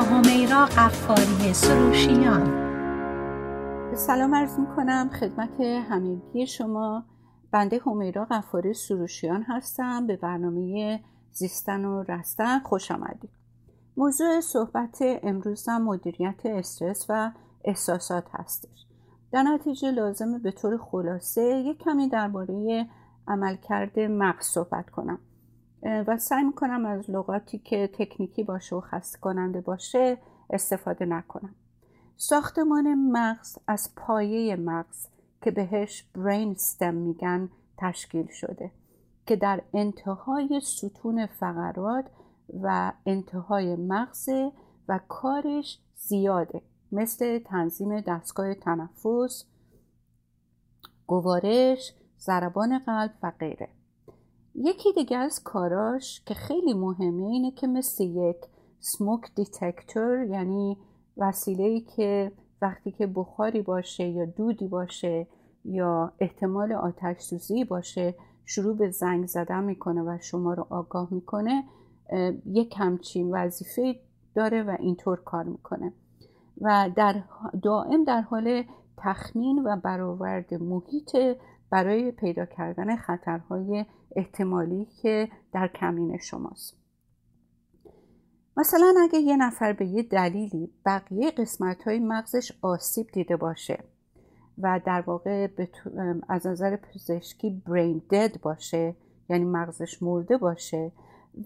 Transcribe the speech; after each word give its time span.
همیرا 0.00 0.64
قفاری 0.64 1.54
سروشیان. 1.54 2.70
سلام 3.94 4.34
عرض 4.34 4.58
می 4.58 4.66
کنم 4.76 5.10
خدمت 5.20 5.60
همگی 5.60 6.46
شما. 6.46 7.04
بنده 7.52 7.80
همیرا 7.86 8.24
قفاری 8.24 8.74
سروشیان 8.74 9.42
هستم. 9.42 10.06
به 10.06 10.16
برنامه 10.16 11.00
زیستن 11.30 11.84
و 11.84 12.02
رستن 12.02 12.58
خوش 12.58 12.90
آمدید. 12.90 13.30
موضوع 13.96 14.40
صحبت 14.40 14.98
امروزم 15.02 15.82
مدیریت 15.82 16.40
استرس 16.46 17.06
و 17.08 17.32
احساسات 17.64 18.24
هستش. 18.32 18.86
در 19.32 19.42
نتیجه 19.42 19.90
لازمه 19.90 20.38
به 20.38 20.50
طور 20.50 20.78
خلاصه 20.78 21.42
یک 21.42 21.78
کمی 21.78 22.08
درباره 22.08 22.86
عملکرد 23.28 24.00
مغز 24.00 24.44
صحبت 24.46 24.90
کنم. 24.90 25.18
و 25.82 26.18
سعی 26.18 26.44
می‌کنم 26.44 26.86
از 26.86 27.10
لغاتی 27.10 27.58
که 27.58 27.90
تکنیکی 27.92 28.44
باشه 28.44 28.76
و 28.76 28.80
خسته 28.80 29.18
کننده 29.18 29.60
باشه 29.60 30.18
استفاده 30.50 31.04
نکنم. 31.04 31.54
ساختمان 32.16 32.94
مغز 32.94 33.58
از 33.66 33.94
پایه 33.96 34.56
مغز 34.56 35.06
که 35.42 35.50
بهش 35.50 36.04
برین 36.14 36.54
ستم 36.54 36.94
میگن 36.94 37.48
تشکیل 37.78 38.26
شده 38.26 38.70
که 39.26 39.36
در 39.36 39.62
انتهای 39.74 40.60
ستون 40.60 41.26
فقرات 41.26 42.04
و 42.62 42.92
انتهای 43.06 43.76
مغز 43.76 44.28
و 44.88 45.00
کارش 45.08 45.78
زیاده. 45.96 46.62
مثل 46.92 47.38
تنظیم 47.38 48.00
دستگاه 48.00 48.54
تنفس 48.54 49.44
گوارش 51.06 51.94
ضربان 52.20 52.78
قلب 52.78 53.12
و 53.22 53.32
غیره. 53.40 53.68
یکی 54.54 54.92
دیگه 54.92 55.16
از 55.16 55.42
کاراش 55.44 56.22
که 56.26 56.34
خیلی 56.34 56.74
مهمه 56.74 57.26
اینه 57.26 57.50
که 57.50 57.66
مثل 57.66 58.04
یک 58.04 58.36
سموک 58.80 59.34
دیتکتور 59.34 60.24
یعنی 60.24 60.76
وسیله 61.16 61.80
که 61.80 62.32
وقتی 62.62 62.90
که 62.90 63.06
بخاری 63.06 63.62
باشه 63.62 64.08
یا 64.08 64.24
دودی 64.24 64.68
باشه 64.68 65.26
یا 65.64 66.12
احتمال 66.18 66.72
آتش 66.72 67.20
سوزی 67.20 67.64
باشه 67.64 68.14
شروع 68.44 68.76
به 68.76 68.90
زنگ 68.90 69.26
زدن 69.26 69.64
می‌کنه 69.64 70.02
و 70.02 70.18
شما 70.20 70.54
رو 70.54 70.66
آگاه 70.70 71.08
می‌کنه 71.10 71.64
یک 72.46 72.74
همچین 72.78 73.30
وظیفه 73.30 74.00
داره 74.34 74.62
و 74.62 74.76
اینطور 74.80 75.20
کار 75.24 75.44
می‌کنه. 75.44 75.92
و 76.60 76.90
در 76.96 77.22
دائم 77.62 78.04
در 78.04 78.20
حال 78.20 78.62
تخمین 78.96 79.62
و 79.64 79.76
برآورد 79.76 80.54
محیط 80.54 81.16
برای 81.70 82.12
پیدا 82.12 82.46
کردن 82.46 82.96
خطرهای 82.96 83.84
احتمالی 84.16 84.88
که 85.02 85.28
در 85.52 85.68
کمین 85.68 86.18
شماست. 86.18 86.76
مثلا 88.56 88.94
اگه 89.02 89.18
یه 89.18 89.36
نفر 89.36 89.72
به 89.72 89.86
یه 89.86 90.02
دلیلی 90.02 90.70
بقیه 90.86 91.30
قسمت 91.30 91.82
های 91.82 91.98
مغزش 91.98 92.52
آسیب 92.62 93.06
دیده 93.12 93.36
باشه 93.36 93.84
و 94.58 94.80
در 94.86 95.00
واقع 95.00 95.48
از 96.28 96.46
نظر 96.46 96.76
پزشکی 96.76 97.62
برین 97.66 98.02
دد 98.10 98.40
باشه 98.40 98.96
یعنی 99.28 99.44
مغزش 99.44 100.02
مرده 100.02 100.36
باشه 100.36 100.92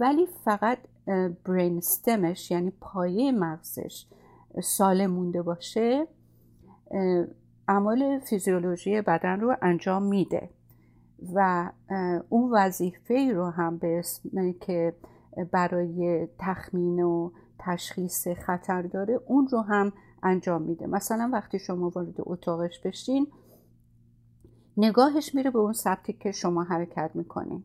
ولی 0.01 0.27
فقط 0.45 0.79
برین 1.45 1.77
استمش 1.79 2.51
یعنی 2.51 2.73
پایه 2.81 3.33
مغزش 3.33 4.07
سالم 4.63 5.11
مونده 5.11 5.43
باشه 5.43 6.07
اعمال 7.69 8.19
فیزیولوژی 8.19 9.03
بدن 9.03 9.41
رو 9.41 9.57
انجام 9.63 10.03
میده. 10.03 10.51
و 11.35 11.71
اون 12.29 12.51
وظیفه 12.53 13.33
رو 13.35 13.51
هم 13.51 13.79
به 13.79 13.99
اسم 13.99 14.53
که 14.53 14.97
برای 15.53 16.29
تخمین 16.39 17.03
و 17.03 17.31
تشخیص 17.59 18.29
خطر 18.29 18.83
داره 18.83 19.21
اون 19.27 19.49
رو 19.53 19.61
هم 19.61 19.93
انجام 20.23 20.63
میده. 20.63 20.87
مثلا 20.87 21.31
وقتی 21.33 21.59
شما 21.59 21.89
وارد 21.89 22.15
اتاقش 22.19 22.81
بشین 22.81 23.27
نگاهش 24.77 25.35
میره 25.35 25.51
به 25.51 25.59
اون 25.59 25.73
سبتی 25.73 26.13
که 26.13 26.33
شما 26.33 26.63
حرکت 26.63 27.11
می‌کنین. 27.15 27.65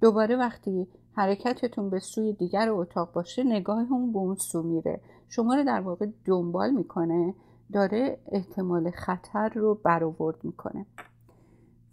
دوباره 0.00 0.36
وقتی 0.36 0.88
حرکتتون 1.12 1.90
به 1.90 1.98
سوی 1.98 2.32
دیگر 2.32 2.68
اتاق 2.70 3.12
باشه 3.12 3.44
نگاه 3.44 3.92
اون 3.92 4.12
به 4.12 4.18
اون 4.18 4.34
سو 4.34 4.62
میره. 4.62 5.00
شما 5.28 5.54
رو 5.54 5.64
در 5.64 5.80
واقع 5.80 6.06
دنبال 6.24 6.70
می‌کنه 6.70 7.34
داره 7.72 8.18
احتمال 8.32 8.90
خطر 8.90 9.48
رو 9.48 9.74
برآورد 9.84 10.44
می‌کنه. 10.44 10.86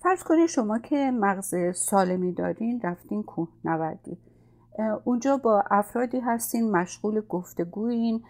فرض 0.03 0.23
کنید 0.23 0.45
شما 0.45 0.79
که 0.79 1.11
مغز 1.11 1.55
سالمی 1.75 2.33
دارین 2.33 2.81
رفتین 2.83 3.23
کوه 3.23 3.49
نوردی 3.65 4.17
اونجا 5.03 5.37
با 5.37 5.63
افرادی 5.71 6.19
هستین 6.19 6.71
مشغول 6.71 7.21
گفتگوین 7.21 8.23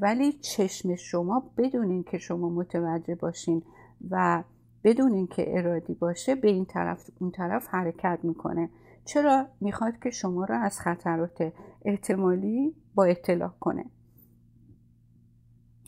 ولی 0.00 0.32
چشم 0.32 0.94
شما 0.94 1.50
بدونین 1.56 2.02
که 2.02 2.18
شما 2.18 2.48
متوجه 2.48 3.14
باشین 3.14 3.62
و 4.10 4.44
بدونین 4.84 5.26
که 5.26 5.58
ارادی 5.58 5.94
باشه 5.94 6.34
به 6.34 6.48
این 6.48 6.64
طرف 6.64 7.10
اون 7.20 7.30
طرف 7.30 7.66
حرکت 7.68 8.18
می‌کنه. 8.22 8.70
چرا؟ 9.04 9.46
می‌خواد 9.60 9.98
که 10.02 10.10
شما 10.10 10.44
را 10.44 10.58
از 10.58 10.80
خطرات 10.80 11.52
احتمالی 11.84 12.76
با 12.94 13.04
اطلاع 13.04 13.52
کنه. 13.60 13.84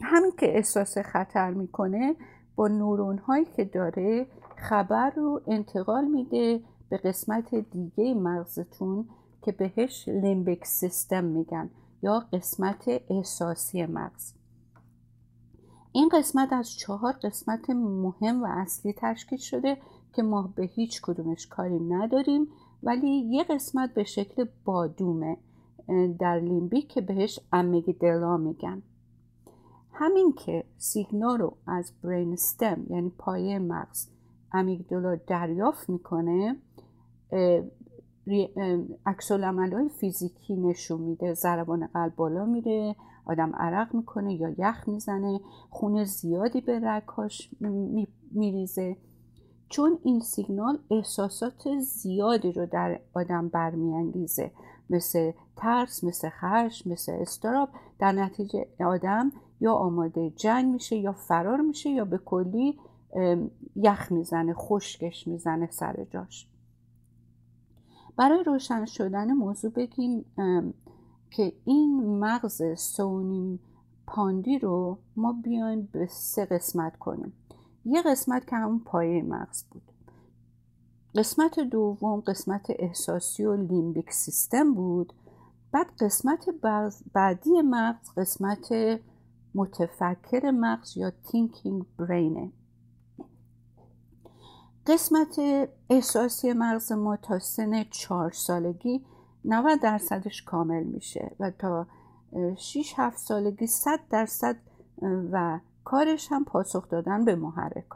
همین 0.03 0.33
که 0.39 0.57
احساس 0.57 0.99
خطر 0.99 1.51
می‌کنه 1.51 2.17
با 2.57 2.69
نورون 2.69 3.19
هایی 3.19 3.45
که 3.45 3.65
داره 3.65 4.27
خبر 4.57 5.11
رو 5.11 5.41
انتقال 5.47 6.05
میده 6.05 6.61
به 6.89 6.97
قسمت 6.97 7.55
دیگه 7.55 8.15
مغزتون 8.15 9.09
که 9.43 9.53
بهش 9.53 10.09
لیمبیک 10.09 10.67
سیستم 10.67 11.25
میگن 11.25 11.71
یا 12.03 12.21
قسمت 12.33 12.85
احساسی 13.11 13.87
مغز. 13.87 14.33
این 15.93 16.09
قسمت 16.09 16.53
از 16.53 16.71
چهار 16.71 17.13
قسمت 17.13 17.71
مهم 17.71 18.43
و 18.43 18.47
اصلی 18.51 18.95
تشکیل 18.97 19.39
شده 19.39 19.77
که 20.13 20.23
ما 20.23 20.53
به 20.57 20.65
هیچ 20.65 21.03
کدومش 21.03 21.47
کاری 21.47 21.81
نداریم 21.81 22.49
ولی 22.83 23.09
یه 23.09 23.45
قسمت 23.45 23.95
به 23.95 24.05
شکل 24.05 24.47
بادومه 24.65 25.37
در 26.19 26.41
لیمبیک 26.41 26.89
که 26.89 27.01
بهش 27.01 27.41
امیگدلا 27.53 28.37
میگن. 28.37 28.83
همین 30.03 30.33
که 30.33 30.65
سیگنال 30.79 31.39
رو 31.39 31.57
از 31.67 31.93
برین 32.03 32.37
ستم 32.37 32.87
یعنی 32.91 33.13
پایه 33.19 33.59
مغز 33.59 34.09
امیگدالا 34.53 35.17
دریافت 35.27 35.89
می‌کنه 35.89 36.57
عکس 39.07 39.33
های 39.33 39.89
فیزیکی 40.01 40.57
نشون 40.57 41.01
میده. 41.01 41.35
ضربان 41.35 41.87
قلب 41.87 42.17
بالا 42.17 42.45
میره 42.45 42.97
آدم 43.27 43.53
عرق 43.57 43.95
می‌کنه 43.95 44.35
یا 44.35 44.55
یخ 44.59 44.89
می‌زنه 44.89 45.41
خون 45.71 46.05
زیادی 46.05 46.61
به 46.61 46.81
رگهاش 46.83 47.51
میریزه. 48.33 48.97
چون 49.69 49.99
این 50.05 50.21
سیگنال 50.21 50.79
احساسات 50.91 51.79
زیادی 51.81 52.53
رو 52.53 52.67
در 52.67 53.01
آدم 53.15 53.49
برمیانگیزه. 53.49 54.53
مثل 54.93 55.33
ترس 55.57 56.05
مثل 56.05 56.29
خرش 56.29 56.87
مثل 56.87 57.13
استراب 57.13 57.69
در 57.99 58.13
نتیجه 58.13 58.67
آدم 58.81 59.33
یا 59.61 59.73
آماده 59.75 60.31
جنگ 60.31 60.73
میشه 60.73 60.97
یا 60.97 61.13
فرار 61.13 61.61
میشه 61.61 61.91
یا 61.91 62.05
به 62.05 62.19
کلی 62.19 62.79
یخ 63.77 64.13
می‌زنه 64.13 64.55
خشکش 64.55 65.29
می‌زنه 65.29 65.69
سر 65.71 66.07
جاش. 66.11 66.49
برای 68.17 68.45
روشن 68.45 68.85
شدن 68.85 69.33
موضوع 69.33 69.71
بگیم 69.71 70.25
که 71.31 71.53
این 71.65 72.19
مغز 72.19 72.63
سه 72.77 73.05
و 73.05 73.19
نیم 73.19 73.61
pound 74.07 74.50
ی 74.50 74.59
رو 74.59 74.99
ما 75.17 75.33
بیایم 75.33 75.89
به 75.93 76.07
سه 76.07 76.45
قسمت 76.45 76.97
کنیم. 76.97 77.33
یه 77.85 78.03
قسمت 78.03 78.47
که 78.47 78.57
همون 78.57 78.79
پایه 78.79 79.23
مغز 79.23 79.65
بود. 79.65 79.92
قسمت 81.15 81.61
دوم 81.61 82.21
قسمت 82.21 82.67
احساسی 82.79 83.45
و 83.45 83.57
limbic 83.57 84.13
system 84.13 84.75
بود. 84.75 85.13
بعد 85.73 85.87
قسمت 86.01 86.49
بعدی 87.15 87.63
مغز 87.63 88.11
قسمت 88.17 88.75
متفکر 89.55 90.51
مغز 90.51 90.97
یا 90.97 91.11
thinking 91.11 91.85
brain 91.99 92.44
ه 92.44 92.53
قسمت 94.87 95.41
احساسی 95.91 96.53
مغز 96.53 96.93
ما 96.93 97.17
تا 97.17 97.39
سن 97.39 97.85
چهار 97.85 98.31
سالگی 98.31 99.05
90 99.45 99.81
درصدش 99.81 100.43
کامل 100.43 100.83
میشه 100.83 101.37
و 101.41 101.51
تا 101.51 101.87
6 102.57 102.95
7 102.97 103.19
سالگی 103.19 103.67
100 103.67 104.01
درصد 104.11 104.57
و 105.33 105.61
کارش 105.85 106.33
هم 106.33 106.45
پاسخ 106.45 106.89
دادن 106.89 107.25
به 107.25 107.35
محرک 107.35 107.89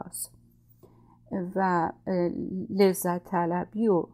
و 1.31 1.91
لذت 2.69 3.23
طلبی 3.23 3.87
و 3.87 4.05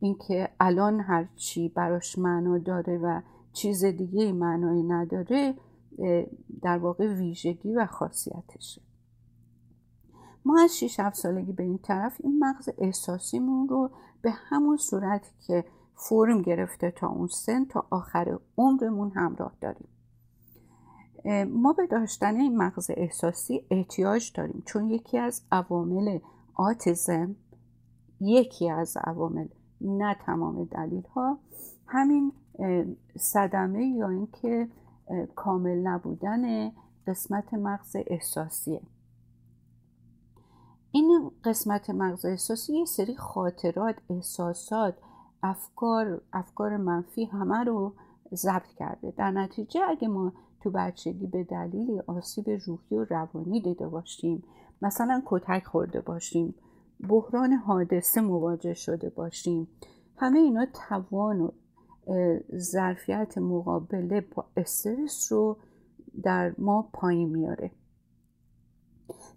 اینکه 0.00 0.48
الان 0.60 1.00
هر 1.00 1.28
چی 1.36 1.68
براش 1.68 2.18
معنا 2.18 2.58
داره 2.58 2.98
و 2.98 3.20
چیز 3.52 3.84
دیگه 3.84 4.32
معنایی 4.32 4.82
نداره 4.82 5.54
در 6.62 6.78
واقع 6.78 7.14
ویژگی 7.14 7.74
و 7.74 7.86
خاصیتشه. 7.86 8.82
ما 10.44 10.60
از 10.64 10.78
6 10.78 11.00
7 11.00 11.16
سالگی 11.16 11.52
به 11.52 11.62
این 11.62 11.78
طرف 11.78 12.16
این 12.24 12.38
مغز 12.38 12.68
احساسیمون 12.78 13.68
رو 13.68 13.90
به 14.22 14.30
همون 14.30 14.76
صورتی 14.76 15.30
که 15.46 15.64
فرم 15.94 16.42
گرفته 16.42 16.90
تا 16.90 17.08
اون 17.08 17.26
سن 17.26 17.64
تا 17.64 17.86
آخر 17.90 18.38
عمرمون 18.58 19.10
همراه 19.10 19.52
داریم. 19.60 19.88
ما 21.48 21.72
به 21.72 21.86
داشتن 21.86 22.36
این 22.36 22.56
مغز 22.56 22.90
احساسی 22.96 23.66
احتیاج 23.70 24.32
داریم. 24.34 24.62
چون 24.66 24.90
یکی 24.90 25.18
از 25.18 25.42
عوامل 25.52 26.18
آتیزم 26.54 27.36
یکی 28.20 28.70
از 28.70 28.96
عوامل 29.04 29.48
نه 29.80 30.16
تمام 30.26 30.64
دلیل 30.64 31.02
ها 31.02 31.38
همین 31.86 32.32
صدمه 33.18 33.86
یا 33.86 34.08
اینکه 34.08 34.68
کامل 35.34 35.76
نبودن 35.76 36.72
قسمت 37.06 37.54
مغز 37.54 37.96
احساسیه. 38.06 38.80
این 40.90 41.30
قسمت 41.44 41.90
مغز 41.90 42.24
احساسی 42.24 42.78
یه 42.78 42.84
سری 42.84 43.16
خاطرات 43.16 43.96
احساسات 44.10 44.94
افکار 45.42 46.20
افکار 46.32 46.76
منفی 46.76 47.24
همه 47.24 47.64
رو 47.64 47.94
ضبط 48.34 48.72
کرده. 48.78 49.10
در 49.16 49.30
نتیجه 49.30 49.80
اگه 49.88 50.08
ما 50.08 50.32
تو 50.66 50.72
بچگی 50.74 51.26
به 51.26 51.44
دلیل 51.44 52.02
آسیب 52.06 52.50
روحی 52.50 52.96
و 52.96 53.04
روانی 53.04 53.60
دیده 53.60 53.88
باشیم. 53.88 54.42
مثلا 54.82 55.22
کتک 55.26 55.64
خورده 55.64 56.00
باشیم. 56.00 56.54
بحران 57.08 57.52
حادثه 57.52 58.20
مواجه 58.20 58.74
شده 58.74 59.10
باشیم. 59.10 59.68
همه 60.16 60.38
اینا 60.38 60.66
توان 60.88 61.40
و 61.40 61.50
ظرفیت 62.56 63.38
مقابله 63.38 64.20
با 64.20 64.44
استرس 64.56 65.32
رو 65.32 65.56
در 66.22 66.54
ما 66.58 66.88
پایین 66.92 67.28
میاره. 67.28 67.70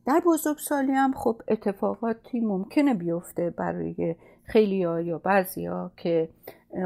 در 0.06 0.22
بزرگسالی 0.26 0.92
هم 0.92 1.14
خب 1.14 1.42
اتفاقاتی 1.48 2.40
ممکنه 2.40 2.94
بیفته 2.94 3.50
برای 3.50 4.16
خیلی 4.50 4.84
ها 4.84 5.02
یا 5.02 5.18
بعضی 5.18 5.66
ها 5.66 5.92
که 5.98 6.30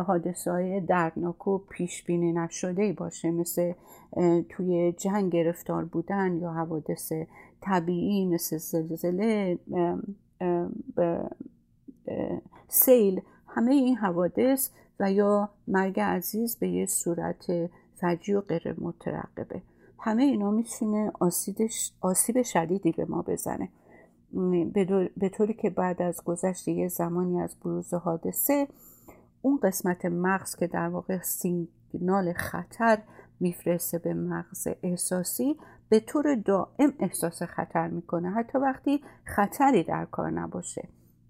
حادثه 0.07 0.51
های 0.51 0.81
دردناک 0.81 1.47
و 1.47 1.57
پیش 1.57 2.03
بینی 2.03 2.33
نشده 2.33 2.93
باشه 2.93 3.31
مثل 3.31 3.73
توی 4.49 4.91
جنگ 4.91 5.31
گرفتار 5.31 5.85
بودن 5.85 6.37
یا 6.37 6.51
حوادث 6.51 7.11
طبیعی 7.61 8.25
مثل 8.25 8.57
زلزله 8.57 9.59
سیل 12.67 13.21
همه 13.47 13.73
این 13.73 13.95
حوادث 13.95 14.69
و 14.99 15.11
یا 15.11 15.49
مرگ 15.67 15.99
عزیز 15.99 16.55
به 16.55 16.69
یه 16.69 16.85
صورت 16.85 17.45
فجی 17.95 18.33
و 18.33 18.41
غیر 18.41 18.75
مترقبه. 18.77 19.61
همه 19.99 20.23
اینا 20.23 20.51
می‌تونه 20.51 21.11
آسیب 22.01 22.41
شدیدی 22.41 22.91
به 22.91 23.05
ما 23.05 23.21
بزنه. 23.21 23.69
به 25.17 25.29
طوری 25.29 25.53
که 25.53 25.69
بعد 25.69 26.01
از 26.01 26.23
گذشت 26.23 26.67
یه 26.67 26.87
زمانی 26.87 27.41
از 27.41 27.55
بروز 27.63 27.93
حادثه 27.93 28.67
اون 29.41 29.59
قسمت 29.63 30.05
مغز 30.05 30.55
که 30.55 30.67
در 30.67 30.87
واقع 30.87 31.21
سیگنال 31.21 32.33
خطر 32.33 32.97
میفرسته 33.39 33.97
به 33.97 34.13
مغز 34.13 34.67
احساسی 34.83 35.57
به 35.89 35.99
طور 35.99 36.35
دائم 36.35 36.93
احساس 36.99 37.43
خطر 37.43 37.87
می‌کنه. 37.87 38.29
حتی 38.29 38.57
وقتی 38.57 39.01
خطری 39.25 39.83
در 39.83 40.05
کار 40.05 40.31
نباشه. 40.31 40.87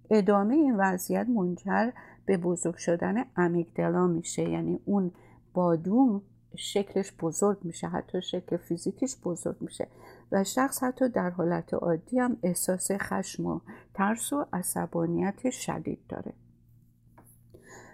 ادامه 0.09 0.55
این 0.55 0.75
وضعیت 0.77 1.27
منجر 1.29 1.89
به 2.25 2.37
بزرگ 2.37 2.75
شدن 2.75 3.25
امیگدلا 3.37 4.07
میشه. 4.07 4.49
یعنی 4.49 4.79
اون 4.85 5.11
بادوم 5.53 6.21
شکلش 6.55 7.13
بزرگ 7.19 7.57
میشه. 7.63 7.87
حتی 7.87 8.21
شکل 8.21 8.57
فیزیکیش 8.57 9.17
بزرگ 9.23 9.57
میشه. 9.61 9.87
و 10.31 10.43
شخص 10.43 10.83
حتی 10.83 11.09
در 11.09 11.29
حالت 11.29 11.73
عادی 11.73 12.19
هم 12.19 12.37
احساس 12.43 12.91
خشم 12.91 13.45
و 13.45 13.59
ترس 13.93 14.33
و 14.33 14.45
عصبانیت 14.53 15.49
شدید 15.49 15.99
داره. 16.09 16.33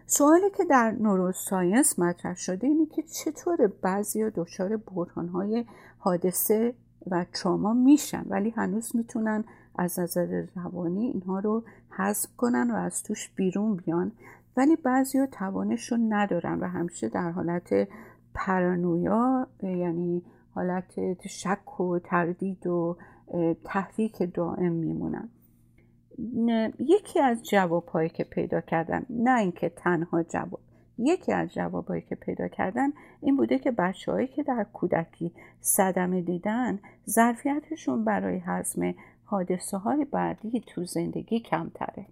سوالی 0.06 0.50
که 0.58 0.66
در 0.66 0.92
نوروساینس 0.92 2.00
مطرح 2.00 2.36
شده 2.36 2.68
اینه 2.68 2.86
که 2.86 3.04
چطور 3.04 3.68
بعضی 3.68 4.30
دچار 4.30 4.78
بحرانهای 4.78 5.66
حادثه 5.98 6.74
و 7.12 7.26
تراما 7.34 7.74
میشن 7.74 8.26
ولی 8.30 8.50
هنوز 8.50 8.96
می‌تونن 8.96 9.44
از 9.76 10.00
نظر 10.00 10.46
روانی 10.56 11.06
اینها 11.06 11.40
رو 11.40 11.64
حذف 11.90 12.36
کنن 12.38 12.72
و 12.72 12.76
از 12.76 13.04
توش 13.04 13.30
بیرون 13.36 13.76
بیان 13.76 14.12
ولی 14.58 14.76
بعضی 14.76 15.28
توانش 15.32 15.92
رو 15.92 15.98
ندارن 16.10 16.60
و 16.60 16.68
همیشه 16.68 17.10
در 17.10 17.32
حالت 17.32 17.88
پرانویا 18.34 19.48
یعنی 19.64 20.24
حالت 20.56 21.28
شک 21.28 21.80
و 21.80 22.00
تردید 22.00 22.68
و 22.68 22.98
تحریک 23.64 24.34
دائم 24.34 24.72
میمونن 24.72 25.30
یکی 26.80 27.20
از 27.20 27.44
جوابهایی 27.44 28.10
که 28.10 28.24
پیدا 28.24 28.62
کردن 28.62 29.06
نه 29.10 29.40
اینکه 29.40 29.70
تنها 29.70 30.24
جواب 30.24 30.60
یکی 30.98 31.34
از 31.34 31.54
جوابهایی 31.54 32.02
که 32.02 32.16
پیدا 32.16 32.48
کردن 32.48 32.90
این 33.22 33.38
بوده 33.38 33.60
که 33.60 33.72
بچههایی 33.72 34.28
که 34.28 34.44
در 34.44 34.66
کودکی 34.74 35.34
صدمه 35.62 36.22
دیدن 36.22 36.80
ظرفیتشون 37.10 38.06
برای 38.06 38.38
حزم 38.38 38.94
حادثه 39.24 39.78
های 39.78 40.06
بعدی 40.06 40.64
تو 40.68 40.86
زندگی 40.86 41.40
کمتره. 41.40 42.06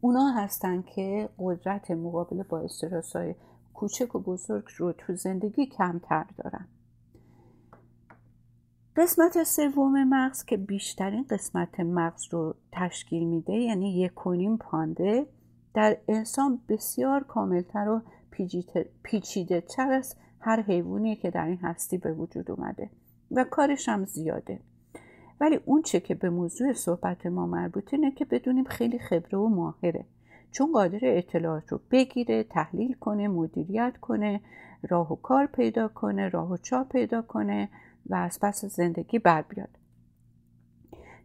اونا 0.00 0.30
هستن 0.30 0.82
که 0.82 1.28
قدرت 1.38 1.90
مقابله 1.90 2.42
با 2.42 2.58
استرس 2.58 3.16
های 3.16 3.34
کوچک 3.78 4.14
و 4.14 4.18
بزرگ 4.18 4.64
رو 4.76 4.92
تو 4.92 5.16
زندگی 5.16 5.66
کمتر 5.66 6.26
دارن 6.36 6.68
قسمت 8.96 9.42
سوم 9.42 10.04
مغز 10.04 10.44
که 10.44 10.56
بیشترین 10.56 11.26
قسمت 11.30 11.80
مغز 11.80 12.22
رو 12.30 12.54
تشکیل 12.72 13.24
میده 13.24 13.52
یعنی 13.52 14.00
یک 14.00 14.12
پانده 14.60 15.26
در 15.74 15.96
انسان 16.08 16.60
بسیار 16.68 17.24
کاملتر 17.24 17.88
و 17.88 18.02
پیچیده 19.02 19.60
تر 19.60 19.92
از 19.92 20.16
هر 20.40 20.62
حیوانی 20.62 21.16
که 21.16 21.30
در 21.30 21.46
این 21.46 21.58
هستی 21.58 21.98
به 21.98 22.12
وجود 22.12 22.50
اومده 22.50 22.90
و 23.30 23.44
کارش 23.44 23.88
هم 23.88 24.04
زیاده. 24.04 24.60
ولی 25.40 25.60
اون 25.64 25.82
چه 25.82 26.00
که 26.00 26.14
به 26.14 26.30
موضوع 26.30 26.72
صحبت 26.72 27.26
ما 27.26 27.46
مربوطه 27.46 27.94
اینه 27.94 28.10
که 28.10 28.24
بدونیم 28.24 28.64
خیلی 28.64 28.98
خبره 28.98 29.38
و 29.38 29.48
ماهره. 29.48 30.04
چون 30.50 30.72
قادر 30.72 30.98
اطلاعات 31.02 31.72
رو 31.72 31.80
بگیره 31.90 32.42
تحلیل 32.42 32.92
کنه 32.92 33.28
مدیریت 33.28 33.96
کنه 34.00 34.40
راه 34.88 35.12
و 35.12 35.16
کار 35.16 35.46
پیدا 35.46 35.88
کنه 35.88 36.28
راه 36.28 36.52
و 36.52 36.56
چا 36.56 36.84
پیدا 36.84 37.22
کنه 37.22 37.68
و 38.06 38.14
از 38.14 38.38
پس 38.42 38.64
زندگی 38.64 39.18
بر 39.18 39.42
بیاد. 39.42 39.78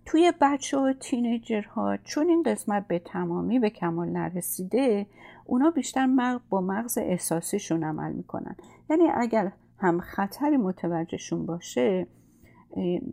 توی 0.05 0.33
بچه 0.41 0.77
و 0.77 0.93
تینیجرها 0.93 1.97
چون 1.97 2.29
این 2.29 2.43
قسمت 2.43 2.87
به 2.87 2.99
تمامی 2.99 3.59
به 3.59 3.69
کمال 3.69 4.09
نرسیده 4.09 5.05
اونا 5.45 5.71
بیشتر 5.71 6.05
مغز 6.05 6.41
با 6.49 6.61
مغز 6.61 6.97
احساسیشون 6.97 7.83
عمل 7.83 8.11
می‌کنن. 8.11 8.55
یعنی 8.89 9.03
اگر 9.13 9.51
هم 9.77 9.99
خطری 9.99 10.57
متوجهشون 10.57 11.45
باشه 11.45 12.07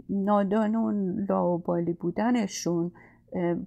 نادان 0.08 0.74
و 0.74 0.92
لاوبالی 1.28 1.92
بودنشون 1.92 2.92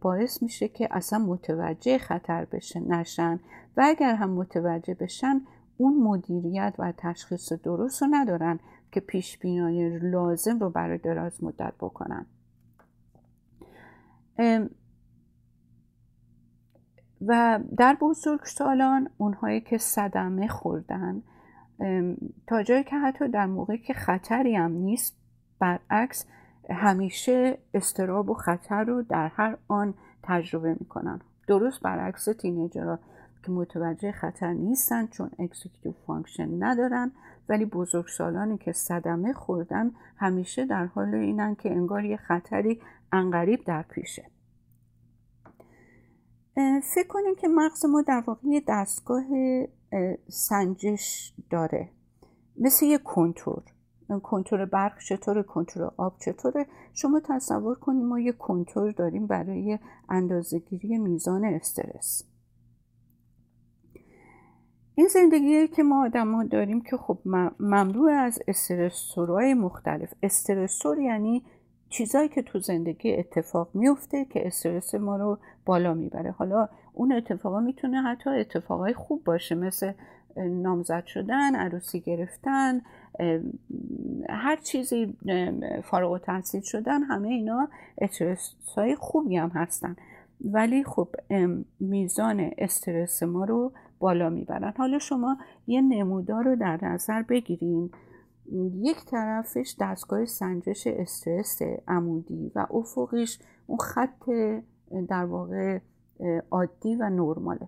باعث 0.02 0.44
میشه 0.44 0.68
که 0.68 0.88
اصلا 0.92 1.20
متوجه 1.20 1.98
خطر 1.98 2.46
بشه 2.46 2.80
نشن. 2.80 3.40
و 3.78 3.84
اگر 3.86 4.16
هم 4.16 4.30
متوجه 4.30 4.94
بشن 4.94 5.42
اون 5.78 6.04
مدیریت 6.04 6.76
و 6.80 6.94
تشخیص 6.98 7.54
درست 7.54 8.02
رو 8.02 8.08
ندارن 8.12 8.60
که 8.92 9.00
پیش 9.00 9.38
بینایی 9.38 10.00
لازم 10.00 10.60
رو 10.60 10.70
برای 10.70 10.98
دراز 10.98 11.44
مدت 11.44 11.74
بکنن. 11.80 12.26
و 17.28 17.60
در 17.78 17.98
بزرگ 18.02 18.44
سالان 18.44 19.10
اونهایی 19.18 19.62
که 19.62 19.78
صدمه 19.78 20.48
خوردن 20.48 21.24
تا 22.48 22.64
جایی 22.64 22.84
که 22.84 22.96
حتی 22.96 23.28
در 23.28 23.46
موقعی 23.46 23.78
که 23.78 23.94
خطری 23.94 24.56
هم 24.56 24.72
نیست 24.72 25.18
برعکس 25.60 26.26
همیشه 26.70 27.58
اضطراب 27.74 28.30
و 28.30 28.34
خطر 28.34 28.84
رو 28.84 29.02
در 29.02 29.28
هر 29.28 29.58
آن 29.68 29.94
تجربه 30.24 30.76
می‌کنن. 30.80 31.22
درست 31.48 31.82
برعکس 31.82 32.26
teenager 32.26 32.92
ها 32.92 33.00
که 33.46 33.52
متوجه 33.52 34.12
خطر 34.12 34.54
نیستن 34.54 35.08
چون 35.08 35.32
executive 35.40 35.94
function 36.08 36.64
ندارن 36.64 37.12
ولی 37.50 37.66
بزرگسالانی 37.66 38.58
که 38.58 38.72
صدمه 38.72 39.34
خوردن 39.34 39.92
همیشه 40.18 40.66
در 40.66 40.86
حال 40.86 41.16
اینن 41.16 41.56
که 41.56 41.72
انگار 41.72 42.06
یه 42.06 42.18
خطری 42.18 42.82
انقریب 43.12 43.64
در 43.66 43.82
پیشه. 43.82 44.26
فکر 46.96 47.08
کنیم 47.10 47.36
که 47.36 47.48
مغز 47.48 47.86
ما 47.86 48.02
در 48.02 48.24
واقع 48.28 48.48
یه 48.48 48.64
دستگاه 48.68 49.24
سنجش 50.28 51.34
داره. 51.50 51.90
مثل 52.60 52.86
یه 52.86 52.98
کنتور 52.98 53.64
کنتور 54.24 54.66
برق 54.66 55.00
چطوره 55.00 55.44
کنتور 55.44 55.92
آب 55.98 56.18
چطوره؟ 56.18 56.66
شما 56.94 57.20
تصور 57.20 57.76
کنیم 57.76 58.06
ما 58.06 58.20
یه 58.20 58.32
کنتور 58.32 58.92
داریم 58.92 59.28
برای 59.28 59.80
اندازهگیری 60.10 60.98
میزان 60.98 61.46
استرس. 61.46 62.24
این 64.96 65.08
زندگی 65.08 65.68
که 65.68 65.84
ما 65.84 66.06
آدم 66.06 66.36
ها 66.36 66.44
داریم 66.44 66.82
که 66.82 66.98
خب 66.98 67.20
مملو 67.60 68.08
از 68.08 68.40
استرسورهای 68.48 69.54
مختلف. 69.54 70.14
استرسور 70.24 71.00
یعنی 71.00 71.46
چیزایی 71.90 72.30
که 72.30 72.42
تو 72.42 72.60
زندگی 72.60 73.16
اتفاق 73.16 73.70
میفته 73.74 74.26
که 74.26 74.48
استرس 74.48 74.96
ما 74.96 75.18
رو 75.18 75.40
بالا 75.66 75.94
می‌بره. 75.94 76.32
حالا 76.32 76.70
اون 76.94 77.12
اتفاقا 77.12 77.60
می‌تونه 77.60 78.02
حتی 78.02 78.30
اتفاقای 78.30 78.94
خوب 78.94 79.24
باشه 79.24 79.56
مثل 79.56 79.94
نامزد 80.38 81.06
شدن 81.06 81.56
عروسی 81.56 82.00
گرفتن 82.00 82.82
هر 84.30 84.56
چیزی 84.64 85.18
فارغ 85.84 86.12
و 86.12 86.18
تحصیل 86.18 86.62
شدن 86.62 87.04
همه 87.04 87.30
اینا 87.30 87.70
استرس 87.98 88.56
های 88.76 88.96
خوبی 88.96 89.38
هم 89.38 89.50
هستن. 89.50 89.96
ولی 90.46 90.84
خب 90.84 91.16
میزان 91.80 92.52
استرس 92.58 93.24
ما 93.24 93.46
رو 93.46 93.72
بالا 94.00 94.30
می‌برن. 94.30 94.74
حالا 94.78 95.00
شما 95.00 95.38
یه 95.68 95.82
نمودار 95.82 96.44
رو 96.44 96.56
در 96.56 96.86
نظر 96.86 97.22
بگیرین. 97.22 97.92
یک 98.82 98.98
طرفش 99.06 99.76
دستگاه 99.80 100.26
سنجش 100.26 100.88
استرس 100.88 101.62
عمودی 101.88 102.52
و 102.56 102.68
افقیش 102.70 103.40
اون 103.68 103.78
خط 103.78 104.30
در 105.10 105.26
واقع 105.26 105.80
عادی 106.52 106.96
و 106.96 107.10
نرماله. 107.10 107.68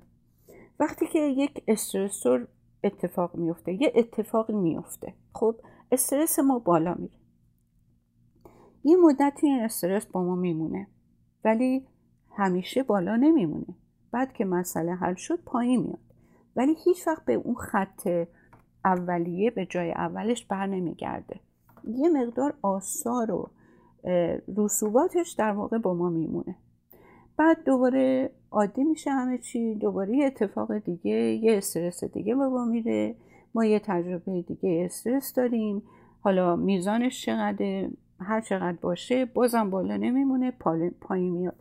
وقتی 0.79 1.07
که 1.07 1.19
یک 1.19 1.63
استرسور 1.67 2.47
اتفاق 2.85 3.35
میفته 3.35 3.81
یه 3.81 3.91
اتفاقی 3.95 4.53
میفته. 4.53 5.13
خب 5.33 5.55
استرس 5.91 6.39
ما 6.39 6.59
بالا 6.59 6.95
میره. 6.99 7.19
یه 8.83 8.97
مدتی 8.97 9.47
این 9.47 9.63
استرس 9.63 10.05
با 10.05 10.23
ما 10.23 10.35
میمونه 10.35 10.87
ولی 11.45 11.87
همیشه 12.37 12.83
بالا 12.83 13.15
نمیمونه. 13.15 13.75
بعد 14.11 14.33
که 14.33 14.45
مسئله 14.45 14.93
حل 14.93 15.15
شد 15.15 15.43
پایین 15.45 15.81
میاد. 15.81 15.99
ولی 16.55 16.75
هیچ 16.85 17.07
وقت 17.07 17.25
به 17.25 17.33
اون 17.33 17.55
خط 17.55 18.27
اولیه 18.85 19.51
به 19.51 19.65
جای 19.65 19.91
اولش 19.91 20.45
بر 20.45 20.67
نمیگرده. 20.67 21.39
یه 21.87 22.09
مقدار 22.09 22.57
آثار 22.61 23.31
و 23.31 23.51
رسوباتش 24.57 25.31
در 25.31 25.51
واقع 25.51 25.77
با 25.77 25.93
ما 25.93 26.09
میمونه. 26.09 26.55
بعد 27.37 27.63
دوباره 27.63 28.31
عادی 28.51 28.83
میشه 28.83 29.11
همه 29.11 29.37
چی 29.37 29.75
دوباره 29.75 30.17
یه 30.17 30.25
اتفاق 30.25 30.77
دیگه 30.77 31.11
یه 31.11 31.57
استرس 31.57 32.03
دیگه 32.03 32.35
با 32.35 32.49
ما 32.49 32.65
میره 32.65 33.15
ما 33.55 33.65
یه 33.65 33.79
تجربه 33.79 34.41
دیگه 34.41 34.81
استرس 34.85 35.33
داریم. 35.33 35.83
حالا 36.21 36.55
میزانش 36.55 37.25
چقدر 37.25 37.89
هر 38.19 38.41
چقدر 38.41 38.77
باشه 38.81 39.25
بازم 39.25 39.69
بالا 39.69 39.97
نمیمونه 39.97 40.51
پایین 41.01 41.33
میاد. 41.33 41.55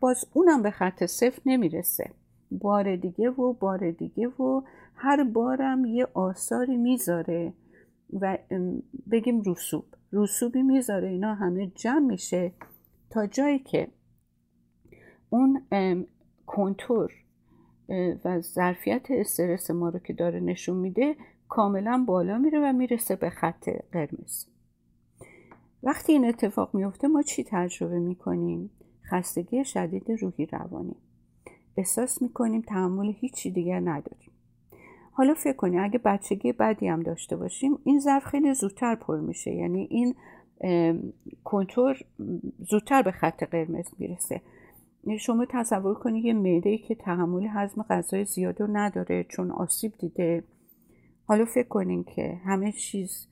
باز 0.00 0.24
اونم 0.32 0.62
به 0.62 0.70
خط 0.70 1.04
صفر 1.04 1.42
نمی‌رسه. 1.46 2.10
بار 2.50 2.96
دیگه 2.96 3.30
و 3.30 3.52
بار 3.52 3.90
دیگه 3.90 4.28
و 4.28 4.62
هر 4.94 5.24
بارم 5.24 5.84
یه 5.84 6.06
آثاری 6.14 6.76
می‌ذاره 6.76 7.52
و 8.20 8.38
بگیم 9.10 9.42
رسوب. 9.46 9.84
رسوبی 10.12 10.62
می‌ذاره 10.62 11.08
اینا 11.08 11.34
همه 11.34 11.66
جمع 11.66 12.06
میشه 12.06 12.52
تا 13.10 13.26
جایی 13.26 13.58
که 13.58 13.88
اون 15.30 15.62
کنتور 16.46 17.12
و 18.24 18.40
ظرفیت 18.40 19.06
استرس 19.10 19.70
ما 19.70 19.88
رو 19.88 19.98
که 19.98 20.12
داره 20.12 20.40
نشون 20.40 20.76
میده 20.76 21.16
کاملا 21.48 22.04
بالا 22.06 22.38
میره 22.38 22.60
و 22.60 22.72
می‌رسه 22.72 23.16
به 23.16 23.30
خط 23.30 23.68
قرمز. 23.92 24.46
وقتی 25.82 26.12
این 26.12 26.24
اتفاق 26.24 26.74
میفته 26.74 27.08
ما 27.08 27.22
چی 27.22 27.44
تجربه 27.44 27.98
می‌کنیم؟ 27.98 28.70
خستگی 29.10 29.64
شدید 29.64 30.10
روحی 30.10 30.46
روانی. 30.46 30.96
احساس 31.76 32.22
می‌کنیم 32.22 32.60
تحمل 32.60 33.12
هیچی 33.12 33.50
دیگر 33.50 33.80
نداریم. 33.80 34.30
حالا 35.12 35.34
فکر 35.34 35.56
کنید 35.56 35.80
اگه 35.80 35.98
بچگی 35.98 36.52
بدی 36.52 36.88
هم 36.88 37.02
داشته 37.02 37.36
باشیم 37.36 37.78
این 37.84 38.00
ظرف 38.00 38.24
خیلی 38.24 38.54
زودتر 38.54 38.94
پر 38.94 39.20
میشه. 39.20 39.50
یعنی 39.54 39.88
این 39.90 40.14
کنتور 41.44 41.96
زودتر 42.70 43.02
به 43.02 43.10
خط 43.10 43.42
قرمز 43.42 43.86
می‌رسه. 43.98 44.40
شما 45.18 45.46
تصور 45.48 45.94
کنید 45.94 46.24
یه 46.24 46.32
معده 46.32 46.78
که 46.78 46.94
تحمل 46.94 47.46
هضم 47.46 47.82
غذای 47.82 48.24
زیاد 48.24 48.60
رو 48.60 48.66
نداره 48.72 49.24
چون 49.28 49.50
آسیب 49.50 49.92
دیده. 49.98 50.44
حالا 51.24 51.44
فکر 51.44 51.68
کنین 51.68 52.04
که 52.04 52.40
همه 52.44 52.72
چیز 52.72 53.28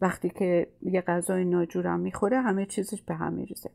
وقتی 0.00 0.28
که 0.28 0.66
یه 0.82 1.00
غذای 1.00 1.44
ناجورم 1.44 2.00
می‌خوره 2.00 2.40
همه 2.40 2.66
چیزش 2.66 3.02
به 3.02 3.14
هم 3.14 3.32
میریزه. 3.32 3.70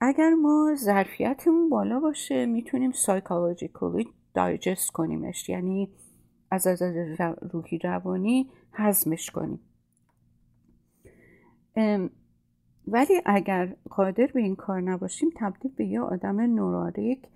اگر 0.00 0.30
ما 0.34 0.74
ظرفیتمون 0.74 1.68
بالا 1.68 2.00
باشه 2.00 2.46
می‌تونیم 2.46 2.92
سایکولوژیکلی 2.92 4.08
دایجست 4.34 4.90
کنیمش. 4.90 5.48
یعنی 5.48 5.88
از 6.50 6.66
از 6.66 6.82
روحی 7.52 7.78
روانی 7.78 8.50
هضمش 8.72 9.30
کنیم. 9.30 9.60
ولی 12.88 13.22
اگر 13.26 13.74
قادر 13.90 14.26
به 14.26 14.40
این 14.40 14.56
کار 14.56 14.80
نباشیم 14.80 15.30
تبدیل 15.36 15.72
به 15.76 15.84
یه 15.84 16.00
آدم 16.00 16.40
نوراریک 16.40 17.28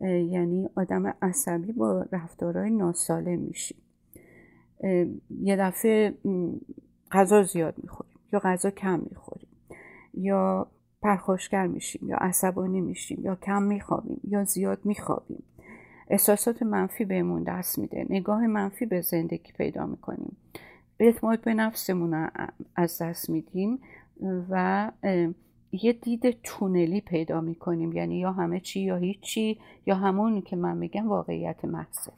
یعنی 0.00 0.68
آدم 0.76 1.14
عصبی 1.22 1.72
با 1.72 2.06
رفتارهای 2.12 2.70
ناسالم 2.70 3.38
میشیم. 3.38 3.78
یه 5.40 5.56
دفعه 5.56 6.14
غذا 7.12 7.42
زیاد 7.42 7.74
می‌خوریم 7.82 8.12
یا 8.32 8.38
غذا 8.38 8.70
کم 8.70 9.00
می‌خوریم 9.10 9.48
یا 10.14 10.66
پرخاشگر 11.02 11.66
میشیم 11.66 12.08
یا 12.08 12.16
عصبانی 12.16 12.80
میشیم 12.80 13.20
یا 13.22 13.34
کم 13.34 13.62
میخوابیم 13.62 14.20
یا 14.24 14.44
زیاد 14.44 14.78
میخوابیم. 14.84 15.42
احساسات 16.08 16.62
منفی 16.62 17.04
بهمون 17.04 17.42
دست 17.42 17.78
میده. 17.78 18.06
نگاه 18.10 18.46
منفی 18.46 18.86
به 18.86 19.00
زندگی 19.00 19.52
پیدا 19.52 19.86
می‌کنیم. 19.86 20.36
اعتماد 21.00 21.40
به 21.40 21.54
نفسمون 21.54 22.30
از 22.76 23.02
دست 23.02 23.30
میدیم. 23.30 23.78
و 24.50 24.90
یه 25.72 25.92
دید 25.92 26.30
تونلی 26.42 27.00
پیدا 27.00 27.40
می‌کنیم. 27.40 27.92
یعنی 27.92 28.18
یا 28.18 28.32
همه 28.32 28.60
چی 28.60 28.80
یا 28.80 28.96
هیچی 28.96 29.58
یا 29.86 29.94
همون 29.94 30.42
که 30.42 30.56
من 30.56 30.76
میگم 30.76 31.08
واقعیت 31.08 31.64
محضه. 31.64 32.12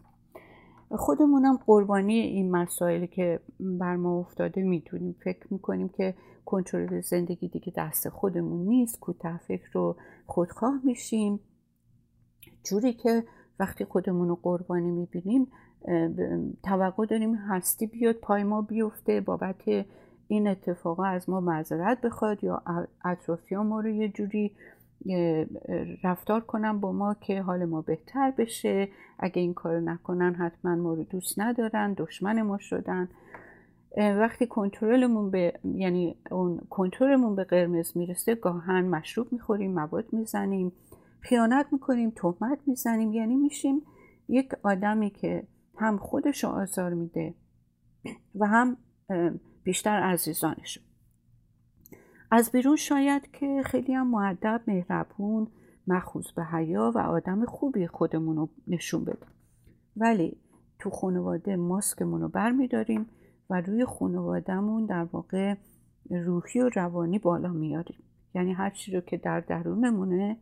خودمونم 0.90 1.58
قربانی 1.66 2.14
این 2.14 2.50
مسائلی 2.50 3.06
که 3.06 3.40
بر 3.61 3.96
ما 3.96 4.18
افتاده 4.18 4.62
می‌تونیم 4.62 5.16
فکر 5.25 5.46
می‌کنیم 5.50 5.88
که 5.88 6.14
کنترل 6.44 7.00
زندگی 7.00 7.49
دیگه 7.49 7.73
دست 7.76 8.08
خودمون 8.08 8.66
نیست. 8.66 9.00
کوتاه 9.00 9.40
فکر 9.49 9.68
رو 9.73 9.96
خودخواه 10.26 10.80
میشیم. 10.84 11.40
جوری 12.64 12.92
که 12.92 13.25
وقتی 13.58 13.84
خودمون 13.84 14.28
رو 14.28 14.38
قربانی 14.42 14.90
می‌بینیم 14.90 15.46
توقع 16.62 17.06
داریم 17.06 17.34
هستی 17.34 17.87
بیاد 17.87 18.14
پای 18.14 18.44
ما 18.44 18.62
بیفته 18.62 19.20
بابت 19.20 19.62
این 20.28 20.49
اتفاقا 20.49 21.04
از 21.04 21.31
ما 21.31 21.40
معذرت 21.40 22.00
بخواد 22.00 22.45
یا 22.45 22.62
اطرافیان 23.04 23.66
ما 23.66 23.81
رو 23.81 23.88
یه 23.88 24.09
جوری 24.09 24.57
رفتار 26.04 26.40
کنن 26.40 26.81
با 26.81 26.93
ما 26.93 27.14
که 27.14 27.43
حال 27.43 27.64
ما 27.64 27.83
بهتر 27.83 28.31
بشه. 28.31 28.88
اگه 29.19 29.43
این 29.43 29.54
کار 29.54 29.81
نکنن 29.81 30.35
حتما 30.35 30.75
ما 30.75 30.95
رو 30.95 31.04
دوست 31.04 31.40
ندارن 31.40 31.95
دشمن 31.99 32.43
ما 32.43 32.59
شدن. 32.59 33.09
وقتی 33.97 34.47
کنترلمون 34.47 35.31
به 35.31 35.52
یعنی 35.64 36.16
اون 36.31 36.61
کنترلمون 36.71 37.35
به 37.35 37.45
قرمز 37.45 37.97
می‌رسه 37.97 38.35
گاهن 38.35 38.85
مشروب 38.85 39.33
می‌خوریم 39.33 39.73
مواد 39.75 40.12
می‌زنیم 40.12 40.73
خیانت 41.21 41.66
می‌کنیم 41.73 42.11
تهمت 42.11 42.59
می‌زنیم. 42.66 43.12
یعنی 43.12 43.37
میشیم 43.37 43.83
یک 44.28 44.49
آدمی 44.62 45.11
که 45.11 45.47
هم 45.76 45.99
خودش 45.99 46.45
رو 46.45 46.50
آزار 46.50 46.95
میده 46.95 47.35
و 48.35 48.47
هم 48.47 48.76
بیشتر 49.64 50.02
عزیزانشو 50.02 50.80
از 52.30 52.50
بیرون 52.50 52.76
شاید 52.76 53.30
که 53.33 53.62
خیلی 53.64 53.94
هم 53.94 54.11
معدب 54.11 54.61
مهربون 54.66 55.47
مخوض 55.87 56.30
به 56.30 56.44
حیا 56.44 56.92
و 56.94 56.99
آدم 56.99 57.44
خوبی 57.44 57.87
خودمون 57.87 58.37
رو 58.37 58.49
نشون 58.66 59.04
بده 59.04 59.26
ولی 59.97 60.37
تو 60.78 60.90
خانواده 60.90 61.56
ماسکمون 61.56 62.21
رو 62.21 62.28
بر 62.28 62.50
میداریم 62.50 63.06
و 63.50 63.61
روی 63.61 63.85
خانوادهمون 63.85 64.87
در 64.87 65.04
واقع 65.04 65.54
روحی 66.11 66.61
و 66.61 66.68
روانی 66.75 67.18
بالا 67.18 67.52
میاریم. 67.52 67.99
یعنی 68.35 68.52
هر 68.52 68.71
چی 68.71 68.92
رو 68.92 69.00
که 69.00 69.16
در 69.16 69.40
درونمونه 69.40 70.37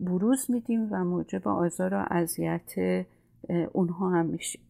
بروز 0.00 0.50
میدیم 0.50 0.88
و 0.90 1.04
موجب 1.04 1.48
آزار 1.48 1.94
و 1.94 2.06
اذیت 2.10 2.72
اونها 3.72 4.10
هم 4.10 4.26
میشیم. 4.26 4.62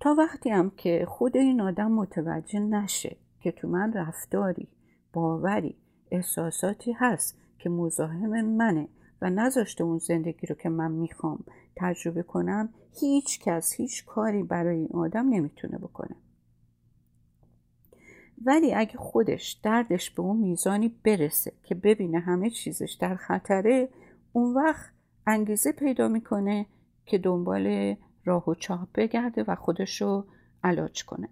تا 0.00 0.14
وقتی 0.14 0.50
هم 0.50 0.70
که 0.70 1.06
خود 1.08 1.36
این 1.36 1.60
آدم 1.60 1.92
متوجه 1.92 2.60
نشه 2.60 3.16
که 3.40 3.52
تو 3.52 3.68
من 3.68 3.92
رفتاری 3.92 4.68
باوری 5.12 5.76
احساساتی 6.10 6.92
هست 6.92 7.38
که 7.58 7.68
مزاحم 7.68 8.44
منه 8.44 8.88
و 9.22 9.30
نذاشته 9.30 9.84
اون 9.84 9.98
زندگی 9.98 10.46
رو 10.46 10.54
که 10.54 10.68
من 10.68 10.92
می‌خوام 10.92 11.44
تجربه 11.76 12.22
کنم 12.22 12.68
هیچ 13.00 13.40
کس 13.40 13.72
هیچ 13.72 14.04
کاری 14.04 14.42
برای 14.42 14.76
این 14.76 14.88
آدم 14.94 15.28
نمی‌تونه 15.28 15.78
بکنه. 15.78 16.16
ولی 18.44 18.74
اگه 18.74 18.96
خودش 18.96 19.52
دردش 19.52 20.10
به 20.10 20.22
اون 20.22 20.36
میزانی 20.36 20.88
برسه 21.04 21.52
که 21.62 21.74
ببینه 21.74 22.18
همه 22.18 22.50
چیزش 22.50 22.96
در 23.00 23.16
خطره 23.16 23.88
اون 24.32 24.54
وقت 24.54 24.92
انگیزه 25.26 25.72
پیدا 25.72 26.08
می‌کنه 26.08 26.66
که 27.06 27.18
دنبال 27.18 27.96
راه 28.30 28.50
و 28.50 28.54
چاه 28.54 28.88
بگرده 28.94 29.44
و 29.48 29.54
خودش 29.54 30.02
رو 30.02 30.24
علاج 30.64 31.04
کنه. 31.04 31.28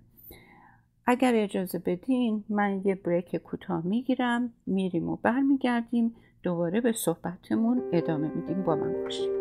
اگر 1.06 1.32
اجازه 1.34 1.78
بدین 1.78 2.44
من 2.48 2.80
یه 2.84 2.94
بریک 2.94 3.36
کوتاه 3.36 3.86
می‌گیرم 3.86 4.52
میریم 4.66 5.08
و 5.08 5.16
برمیگردیم 5.16 6.14
دوباره 6.42 6.80
به 6.80 6.92
صحبتمون 6.92 7.82
ادامه 7.92 8.30
میدیم. 8.34 8.62
با 8.62 8.76
من 8.76 8.92
باشیم 8.92 9.37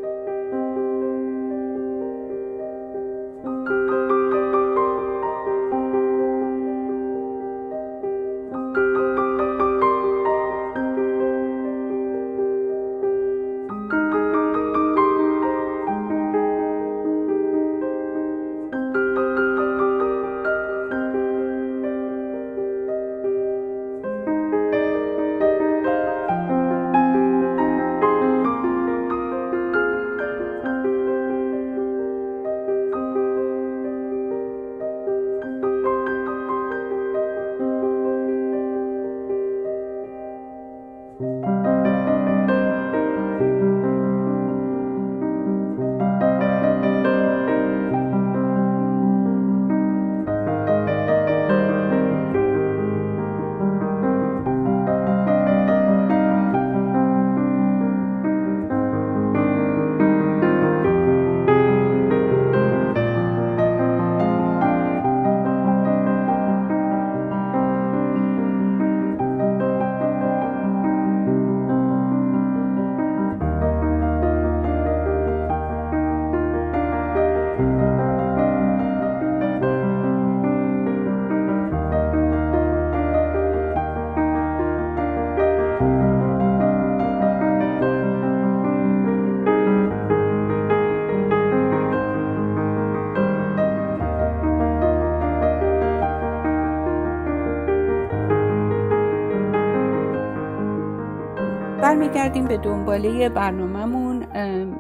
برمیگردیم 102.08 102.48
به 102.48 102.58
دنباله 102.58 103.30
برنامهمون. 103.30 104.26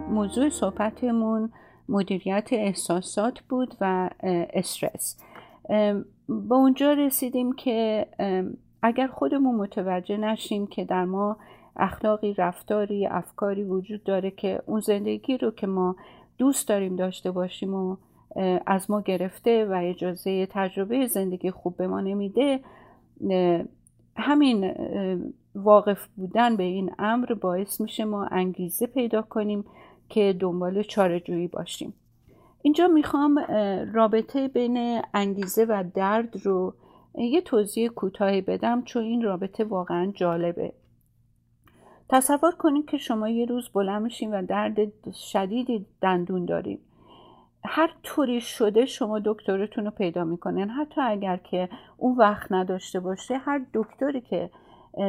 موضوع 0.10 0.50
صحبتمون 0.50 1.52
مدیریت 1.90 2.50
احساسات 2.52 3.40
بود 3.40 3.76
و 3.82 4.10
استرس. 4.54 5.18
به 6.30 6.56
اونجا 6.56 6.94
رسیدیم 6.94 7.54
که 7.54 8.08
اگر 8.82 9.08
خودمون 9.08 9.56
متوجه 9.56 10.18
نشیم 10.18 10.68
که 10.68 10.86
در 10.86 11.06
ما 11.06 11.38
اخلاقی 11.76 12.34
رفتاری 12.34 13.08
افکاری 13.08 13.64
وجود 13.64 14.04
داره 14.04 14.32
که 14.32 14.62
اون 14.66 14.80
زندگی 14.80 15.38
رو 15.38 15.52
که 15.52 15.68
ما 15.68 15.96
دوست 16.38 16.68
داریم 16.68 16.96
داشته 16.96 17.32
باشیم 17.32 17.74
و 17.74 17.98
از 18.66 18.92
ما 18.92 19.02
گرفته 19.02 19.66
و 19.66 19.80
اجازه 19.84 20.46
تجربه 20.46 21.08
زندگی 21.08 21.52
خوب 21.52 21.78
به 21.78 21.88
ما 21.88 22.02
نمیده 22.02 22.60
همین 24.18 24.74
واقف 25.58 26.08
بودن 26.16 26.56
به 26.56 26.64
این 26.64 26.92
امر 27.00 27.34
باعث 27.34 27.82
میشه 27.82 28.06
ما 28.06 28.26
انگیزه 28.26 28.88
پیدا 28.88 29.22
کنیم 29.22 29.66
که 30.10 30.36
دنبال 30.40 30.84
چارجویی 30.84 31.48
باشیم. 31.48 31.94
اینجا 32.62 32.88
می‌خوام 32.88 33.40
رابطه 33.94 34.48
بین 34.48 35.02
انگیزه 35.14 35.66
و 35.66 35.84
درد 35.94 36.46
رو 36.46 36.74
یه 37.16 37.42
توضیح 37.42 37.90
کوتاهی 37.90 38.42
بدم 38.42 38.82
چون 38.82 39.04
این 39.04 39.22
رابطه 39.22 39.64
واقعا 39.64 40.12
جالبه. 40.16 40.74
تصور 42.10 42.52
کنید 42.52 42.86
که 42.86 42.98
شما 42.98 43.30
یه 43.30 43.46
روز 43.46 43.70
بلند 43.70 44.02
میشین 44.02 44.34
و 44.34 44.46
درد 44.46 45.12
شدیدی 45.14 45.86
دندون 46.02 46.46
دارید 46.46 46.80
هر 47.66 47.94
طوری 48.04 48.42
شده 48.42 48.86
شما 48.86 49.20
دکترتون 49.20 49.86
رو 49.86 49.92
پیدا 49.92 50.24
می‌کنین. 50.24 50.70
حتی 50.70 51.02
اگر 51.02 51.38
که 51.38 51.70
اون 51.98 52.18
وقت 52.18 52.52
نداشته 52.52 53.00
باشه 53.00 53.38
هر 53.38 53.66
دکتری 53.74 54.22
که 54.22 54.50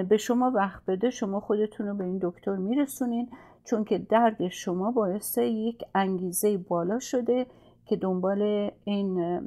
به 0.08 0.16
شما 0.16 0.50
وقت 0.54 0.82
بده 0.86 1.10
شما 1.10 1.40
خودتون 1.40 1.86
رو 1.86 1.94
به 1.94 2.04
این 2.04 2.18
دکتر 2.22 2.56
میرسونین 2.56 3.30
چون 3.64 3.84
که 3.84 3.98
درد 3.98 4.48
شما 4.48 4.90
باعث 4.90 5.38
یک 5.38 5.84
انگیزه 5.94 6.58
بالا 6.58 6.98
شده 6.98 7.46
که 7.86 7.96
دنبال 7.96 8.70
این 8.84 9.40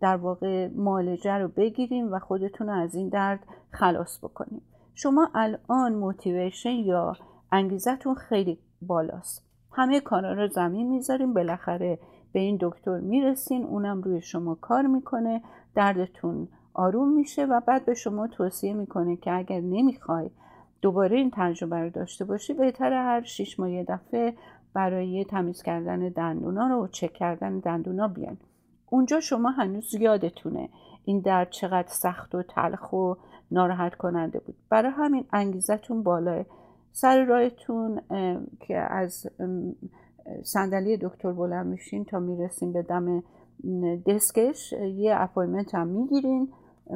در 0.00 0.16
واقع 0.16 0.68
مالجه 0.68 1.38
رو 1.38 1.48
بگیریم 1.48 2.12
و 2.12 2.18
خودتون 2.18 2.66
رو 2.66 2.72
از 2.72 2.94
این 2.94 3.08
درد 3.08 3.46
خلاص 3.70 4.18
بکنیم 4.24 4.62
شما 4.94 5.30
الان 5.34 5.94
موتیویشن 5.94 6.70
یا 6.70 7.12
انگیزتون 7.52 8.14
خیلی 8.14 8.58
بالاست. 8.82 9.44
همه 9.72 10.00
کارا 10.00 10.32
رو 10.32 10.48
زمین 10.48 10.88
می‌ذاریم 10.88 11.34
بالاخره 11.34 11.98
به 12.32 12.40
این 12.40 12.58
دکتر 12.60 12.98
می‌رسین 12.98 13.64
اونم 13.64 14.02
روی 14.02 14.20
شما 14.20 14.54
کار 14.54 14.86
می‌کنه 14.86 15.42
دردتون 15.74 16.48
آروم 16.78 17.12
میشه 17.12 17.44
و 17.44 17.60
بعد 17.60 17.84
به 17.84 17.94
شما 17.94 18.26
توصیه 18.26 18.74
می‌کنه 18.74 19.16
که 19.16 19.32
اگر 19.32 19.60
نمی‌خوای 19.60 20.30
دوباره 20.82 21.16
این 21.16 21.30
تجربه 21.34 21.76
رو 21.76 21.90
داشته 21.90 22.24
باشی 22.24 22.54
بهتر 22.54 22.92
هر 22.92 23.22
شیش 23.22 23.60
ماه 23.60 23.70
یه 23.70 23.84
دفعه 23.84 24.34
برای 24.74 25.24
تمیز 25.24 25.62
کردن 25.62 26.08
دندونا 26.08 26.66
رو 26.66 26.84
و 26.84 26.86
چک 26.86 27.12
کردن 27.12 27.58
دندونا 27.58 28.08
بیان. 28.08 28.36
اونجا 28.90 29.20
شما 29.20 29.50
هنوز 29.50 29.94
یادتونه 29.94 30.68
این 31.04 31.20
درد 31.20 31.50
چقدر 31.50 31.88
سخت 31.88 32.34
و 32.34 32.42
تلخ 32.42 32.92
و 32.92 33.14
ناراحت 33.50 33.94
کننده 33.94 34.38
بود. 34.38 34.54
برای 34.70 34.92
همین 34.92 35.24
انگیزتون 35.32 36.02
بالاه. 36.02 36.44
سر 36.92 37.24
راهتون 37.24 38.00
که 38.60 38.76
از 38.76 39.26
صندلی 40.42 40.96
دکتر 40.96 41.32
بلند 41.32 41.66
میشین 41.66 42.04
تا 42.04 42.18
می‌رسین 42.18 42.72
به 42.72 42.82
دم 42.82 43.22
desk 44.06 44.50
ش 44.50 44.72
یه 44.72 45.14
appointment 45.16 45.74
هم 45.74 45.86
می‌گیرین. 45.86 46.48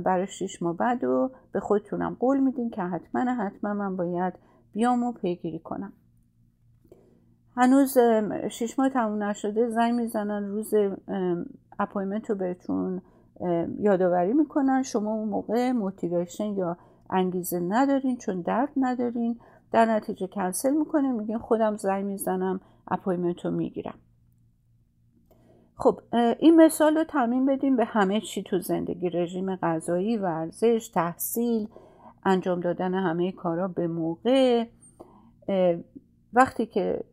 برای 0.05 0.27
شیش 0.27 0.63
ماه 0.63 0.77
بعد 0.77 1.05
و 1.05 1.31
به 1.53 1.61
خودتونم 1.61 2.17
قول 2.21 2.41
میدین 2.41 2.71
که 2.71 2.83
حتما 2.83 3.35
حتما 3.35 3.75
من 3.75 3.97
باید 3.97 4.35
بیام 4.73 5.03
و 5.03 5.13
پیگیری 5.13 5.59
کنم. 5.59 5.93
هنوز 7.57 7.99
شیش 8.51 8.79
ماه 8.79 8.89
تموم 8.89 9.23
نشده 9.23 9.69
زنگ 9.69 9.95
می‌زنن 9.95 10.49
روز 10.49 10.75
appointment 11.79 12.31
رو 12.31 12.37
بهتون 12.37 13.03
یادآوری 13.79 14.33
می‌کنن. 14.33 14.83
شما 14.83 15.15
اون 15.15 15.29
موقع 15.29 15.73
motivation 15.73 16.45
یا 16.45 16.77
انگیزه 17.11 17.61
ندارین 17.61 18.17
چون 18.17 18.41
درد 18.41 18.69
ندارین. 18.77 19.39
در 19.73 19.87
نتیجه 19.87 20.27
کنسل 20.27 20.71
می‌کنین 20.77 21.13
میگین 21.13 21.39
خودم 21.39 21.77
زنگ 21.77 22.05
می‌زنم 22.05 22.61
اپایمنت 22.89 23.45
رو 23.45 23.51
می‌گیرم. 23.51 23.95
خب 25.83 26.01
این 26.39 26.57
مثال 26.57 26.97
رو 26.97 27.05
تعمین 27.05 27.47
بدیم 27.47 27.77
به 27.77 27.85
همه 27.85 28.21
چی 28.21 28.43
تو 28.43 28.59
زندگی. 28.59 29.11
رژیم 29.11 29.57
غذایی 29.57 30.17
ورزش 30.17 30.89
تحصیل 30.95 31.69
انجام 32.25 32.61
دادن 32.61 32.95
همه 32.95 33.33
کارا 33.33 33.69
به 33.69 33.87
موقع. 33.87 34.65
وقتی 36.33 36.67
که 36.67 37.05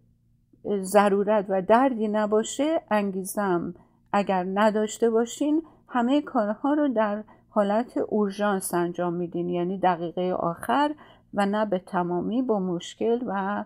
ضرورت 0.82 1.45
و 1.49 1.62
دردی 1.62 2.08
نباشه 2.08 2.82
انگیزم 2.91 3.73
اگر 4.13 4.45
نداشته 4.53 5.10
باشین 5.10 5.63
همه 5.88 6.21
کارها 6.21 6.73
رو 6.73 6.88
در 6.88 7.23
حالت 7.49 7.97
اورژانس 7.97 8.73
انجام 8.73 9.13
میدین. 9.13 9.49
یعنی 9.49 9.77
دقیقه 9.77 10.34
آخر 10.34 10.95
و 11.34 11.45
نه 11.45 11.65
به 11.65 11.79
تمامی 11.79 12.41
با 12.41 12.60
مشکل 12.60 13.19
و 13.27 13.65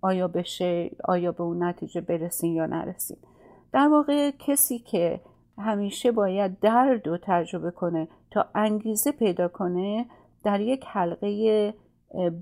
آیا 0.00 0.28
بشه 0.28 0.90
آیا 1.04 1.32
به 1.32 1.42
اون 1.42 1.62
نتیجه 1.62 2.00
برسین 2.00 2.52
یا 2.52 2.66
نرسین. 2.66 3.16
در 3.76 3.88
واقع 3.88 4.30
کسی 4.30 4.78
که 4.78 5.20
همیشه 5.58 6.12
باید 6.12 6.60
درد 6.60 7.06
رو 7.06 7.18
تجربه 7.22 7.70
کنه 7.70 8.08
تا 8.30 8.46
انگیزه 8.54 9.12
پیدا 9.12 9.48
کنه 9.48 10.06
در 10.44 10.60
یک 10.60 10.84
حلقه 10.86 11.74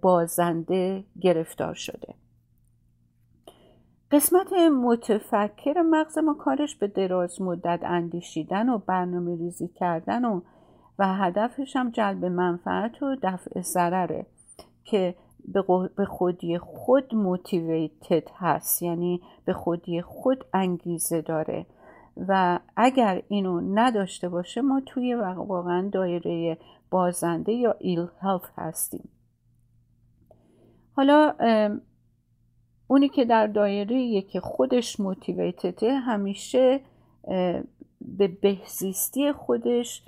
بازنده 0.03 1.05
گرفتار 1.20 1.75
شده. 1.75 2.14
قسمت 4.11 4.53
متفکر 4.83 5.83
مغز 5.83 6.18
ما 6.18 6.35
کارش 6.35 6.77
به 6.77 6.88
دراز 6.88 7.42
مدت 7.42 7.81
اندیشیدن 7.83 8.68
و 8.68 8.79
برنامه 8.79 9.37
ریزی 9.37 9.68
کردن 9.68 10.25
و 10.25 10.40
و 10.99 11.14
هدفش 11.14 11.77
هم 11.77 11.90
جلب 11.90 12.25
منفعت 12.25 13.03
و 13.03 13.16
دفع 13.23 13.61
ضرره 13.61 14.27
که 14.85 15.14
به 15.96 16.04
خودی 16.04 16.59
خود 16.59 17.14
موتیویتد 17.14 18.28
هست 18.35 18.83
یعنی 18.83 19.20
به 19.44 19.52
خودی 19.52 20.02
خود 20.02 20.44
انگیزه 20.52 21.20
داره. 21.20 21.66
و 22.28 22.61
اگر 22.76 23.22
اینو 23.28 23.61
نداشته 23.61 24.28
باشه 24.28 24.61
ما 24.61 24.83
توی 24.87 25.14
واقعا 25.14 25.88
دایره 25.92 26.59
بازنده 26.90 27.52
یا 27.52 27.74
ایل 27.78 28.07
هلف 28.20 28.50
هستیم. 28.57 29.09
حالا 30.96 31.35
اونی 32.87 33.09
که 33.09 33.24
در 33.24 33.46
دایره 33.46 34.22
که 34.22 34.40
خودش 34.40 35.00
موتیویتده 35.00 35.94
همیشه 35.94 36.80
به 38.00 38.28
بهزیستی 38.28 39.33
خودش 39.33 40.02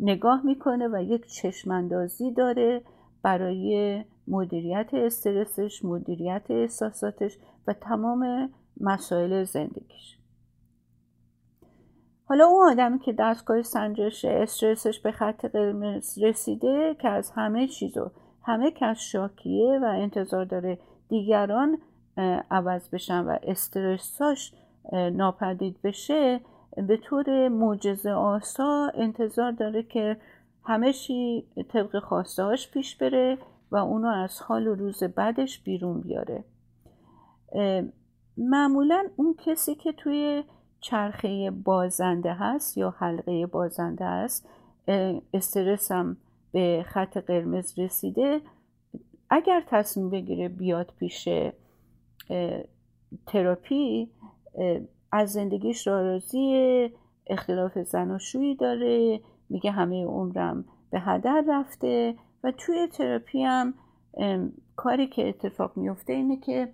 نگاه 0.00 0.46
می‌کنه 0.46 0.88
و 0.88 1.02
یک 1.02 1.26
چشماندازی 1.26 2.32
داره 2.32 2.82
برای 3.22 4.04
مدیریت 4.28 4.90
استرسش 4.92 5.84
مدیریت 5.84 6.42
احساساتش 6.48 7.38
و 7.66 7.72
تمام 7.72 8.50
مسائل 8.80 9.44
زندگیش. 9.44 10.18
حالا 12.26 12.46
اون 12.46 12.70
آدمی 12.70 12.98
که 12.98 13.12
دستگاه 13.18 13.62
سنجش 13.62 14.24
استرسش 14.24 15.00
به 15.00 15.12
خط 15.12 15.44
قرمز 15.44 16.18
رسیده 16.18 16.96
که 17.00 17.08
از 17.08 17.30
همه 17.30 17.68
چیزو 17.68 18.10
همه 18.42 18.70
کس 18.70 18.98
شاکیه 18.98 19.78
و 19.82 19.84
انتظار 19.84 20.44
داره 20.44 20.78
دیگران 21.08 21.78
عوض 22.50 22.88
بشن 22.88 23.24
و 23.24 23.38
استرساش 23.42 24.52
ناپدید 24.92 25.82
بشه 25.84 26.40
به 26.76 26.96
طور 26.96 27.48
معجزه 27.48 28.10
آسا 28.10 28.90
انتظار 28.94 29.52
داره 29.52 29.82
که 29.82 30.16
همه 30.64 30.92
چی 30.92 31.46
طبق 31.68 31.98
خواستهاش 31.98 32.70
پیش 32.70 32.96
بره. 32.96 33.38
و 33.74 33.76
اونو 33.76 34.08
از 34.08 34.40
حال 34.40 34.66
و 34.66 34.74
روز 34.74 35.04
بعدش 35.04 35.62
بیرون 35.62 36.00
بیاره. 36.00 36.44
معمولا 38.36 39.06
اون 39.16 39.34
کسی 39.38 39.74
که 39.74 39.92
توی 39.92 40.44
چرخه 40.80 41.50
بازنده 41.50 42.34
هست 42.34 42.78
یا 42.78 42.94
حلقه 42.98 43.46
بازنده 43.46 44.04
هست 44.04 44.48
استرس 45.34 45.92
هم 45.92 46.16
به 46.52 46.84
خط 46.88 47.16
قرمز 47.16 47.78
رسیده. 47.78 48.40
اگر 49.30 49.62
تصمیم 49.66 50.10
بگیره 50.10 50.48
بیاد 50.48 50.92
پیش 50.98 51.28
تراپی 53.26 54.10
از 55.12 55.32
زندگیش 55.32 55.86
راضی 55.86 56.90
اختلاف 57.26 57.78
زناشویی 57.78 58.54
داره 58.54 59.20
میگه 59.48 59.70
همه 59.70 60.04
عمرم 60.04 60.64
به 60.90 61.00
هدر 61.00 61.44
رفته. 61.48 62.14
و 62.44 62.52
توی 62.52 62.88
تراپی 62.92 63.42
هم 63.42 63.74
کاری 64.76 65.06
که 65.06 65.28
اتفاق 65.28 65.76
میفته 65.76 66.12
اینه 66.12 66.36
که 66.36 66.72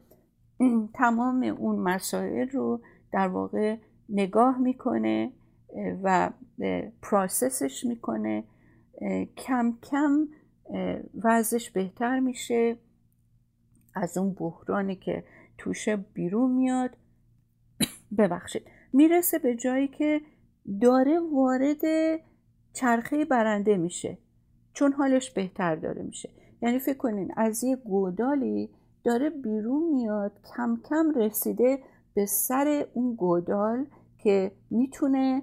تمام 0.95 1.43
اون 1.43 1.77
مسائل 1.79 2.49
رو 2.49 2.81
در 3.13 3.29
واقع 3.29 3.77
نگاه 4.09 4.59
می‌کنه 4.59 5.33
و 6.03 6.31
پراسسش 7.03 7.85
می‌کنه 7.85 8.45
کم 9.37 9.79
کم 9.83 10.29
وضعش 11.25 11.71
بهتر 11.71 12.21
میشه. 12.21 12.77
از 13.95 14.19
اون 14.19 14.35
بحرانی 14.35 14.97
که 14.97 15.25
توشه 15.59 15.97
بیرون 15.97 16.51
میاد 16.51 16.97
ببخشید 18.19 18.63
می‌رسه 18.93 19.39
به 19.39 19.55
جایی 19.55 19.89
که 19.89 20.21
داره 20.81 21.21
وارد 21.33 21.81
چرخه 22.73 23.25
برنده 23.25 23.77
میشه. 23.77 24.19
چون 24.73 24.93
حالش 24.93 25.31
بهتر 25.31 25.77
داره 25.77 26.03
میشه. 26.03 26.31
یعنی 26.63 26.79
فکر 26.79 26.97
کنین 26.99 27.33
از 27.37 27.65
یه 27.65 27.77
گودالی 27.77 28.71
داره 29.05 29.31
بیرون 29.31 29.83
میاد 29.93 30.33
کم 30.57 30.81
کم 30.85 31.11
رسیده 31.17 31.79
به 32.15 32.27
سر 32.27 32.87
اون 32.95 33.15
گودال 33.15 33.87
که 34.19 34.53
می‌تونه 34.71 35.43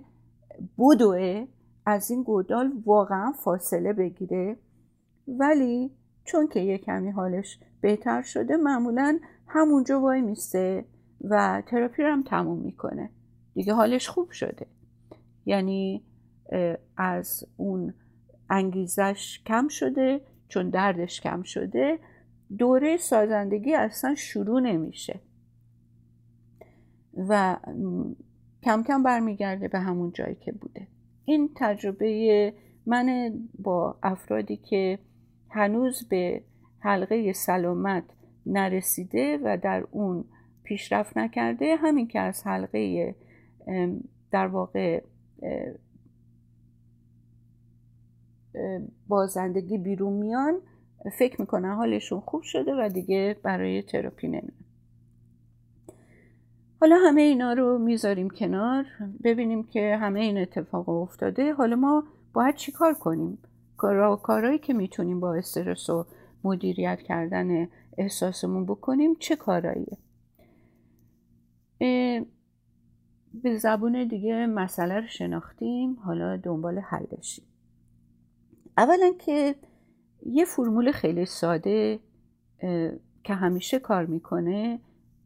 بدوه 0.78 1.48
از 1.86 2.12
این 2.12 2.24
گودال 2.24 2.74
واقعا 2.86 3.32
فاصله 3.32 3.94
بگیره. 3.94 4.58
ولی 5.28 5.92
چون 6.24 6.48
که 6.48 6.60
یه 6.60 6.78
کمی 6.78 7.10
حالش 7.10 7.60
بهتر 7.82 8.22
شده 8.22 8.58
معمولا 8.58 9.20
همونجا 9.48 10.02
وای 10.02 10.22
میسته 10.22 10.86
و 11.22 11.64
تراپی 11.68 12.04
رو 12.04 12.12
هم 12.12 12.24
تموم 12.24 12.60
می‌کنه. 12.60 13.10
دیگه 13.54 13.74
حالش 13.74 14.10
خوب 14.10 14.32
شده. 14.32 14.68
یعنی 15.46 16.04
از 16.98 17.44
اون 17.58 17.94
انگیزش 18.50 19.42
کم 19.46 19.68
شده 19.68 20.22
چون 20.48 20.70
دردش 20.70 21.22
کم 21.22 21.44
شده 21.44 22.00
دوره 22.58 22.98
سازندگی 22.98 23.74
اصلا 23.74 24.16
شروع 24.16 24.60
نمیشه. 24.60 25.20
و 27.30 27.58
کم 28.64 28.84
کم 28.84 29.04
برمیگرده 29.04 29.68
به 29.68 29.80
همون 29.80 30.12
جایی 30.12 30.36
که 30.36 30.52
بوده. 30.52 30.88
این 31.26 31.50
تجربه 31.56 32.54
من 32.86 33.32
با 33.60 33.98
افرادی 34.04 34.58
که 34.58 35.00
هنوز 35.50 36.08
به 36.10 36.42
حلقه 36.80 37.34
سلامت 37.34 38.04
نرسیده 38.46 39.40
و 39.44 39.58
در 39.62 39.88
اون 39.92 40.26
پیشرفت 40.64 41.18
نکرده 41.18 41.76
همین 41.76 42.08
که 42.08 42.20
از 42.20 42.48
حلقه 42.48 43.16
در 44.32 44.48
واقع 44.48 45.04
بازندگی 49.08 49.78
بیرون 49.78 50.14
میان 50.14 50.58
فکر 51.18 51.42
می‌کنن 51.42 51.76
حالشون 51.76 52.20
خوب 52.20 52.42
شده 52.42 52.72
و 52.76 52.90
دیگه 52.90 53.36
برای 53.44 53.82
تراپی 53.82 54.28
نمیان. 54.28 54.52
حالا 56.82 56.96
همه 57.08 57.22
اینا 57.22 57.54
رو 57.54 57.78
می‌ذاریم 57.78 58.30
کنار 58.30 58.86
ببینیم 59.24 59.64
که 59.64 59.98
همه 60.02 60.20
این 60.20 60.38
اتفاق 60.38 60.90
افتاده. 60.90 61.54
حالا 61.54 61.76
ما 61.76 62.04
باید 62.34 62.56
چیکار 62.56 62.94
کنیم؟ 62.94 63.38
کارا 63.78 64.16
کارهایی 64.16 64.60
که 64.60 64.74
می‌تونیم 64.74 65.20
با 65.20 65.34
استرس 65.34 65.90
و 65.90 66.06
مدیریت 66.44 67.02
کردن 67.02 67.68
احساسمون 67.98 68.66
بکنیم 68.66 69.16
چه 69.20 69.36
کاراییه؟ 69.36 69.98
به 73.44 73.58
زبون 73.58 74.08
دیگه 74.08 74.46
مسئله 74.46 75.00
رو 75.00 75.08
شناختیم 75.08 75.98
حالا 76.04 76.38
دنبال 76.38 76.80
حلشیم 76.80 77.46
اولا 78.78 79.14
که 79.20 79.56
یه 80.26 80.46
فرمول 80.46 80.92
خیلی 80.92 81.26
ساده 81.26 82.00
که 83.24 83.34
همیشه 83.34 83.80
کار 83.80 84.06
می‌کنه 84.06 84.80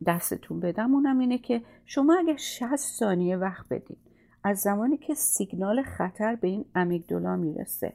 دستتون 0.06 0.60
بدم 0.60 0.94
اونم 0.94 1.20
اینه 1.20 1.38
که 1.38 1.62
شما 1.86 2.18
اگر 2.20 2.38
60 2.38 2.76
ثانیه 2.76 3.38
وقت 3.38 3.66
بدین 3.70 3.98
از 4.44 4.60
زمانی 4.60 4.98
که 4.98 5.14
سیگنال 5.14 5.84
خطر 5.84 6.36
به 6.36 6.48
این 6.48 6.66
امیگدولا 6.76 7.36
می‌رسه 7.36 7.94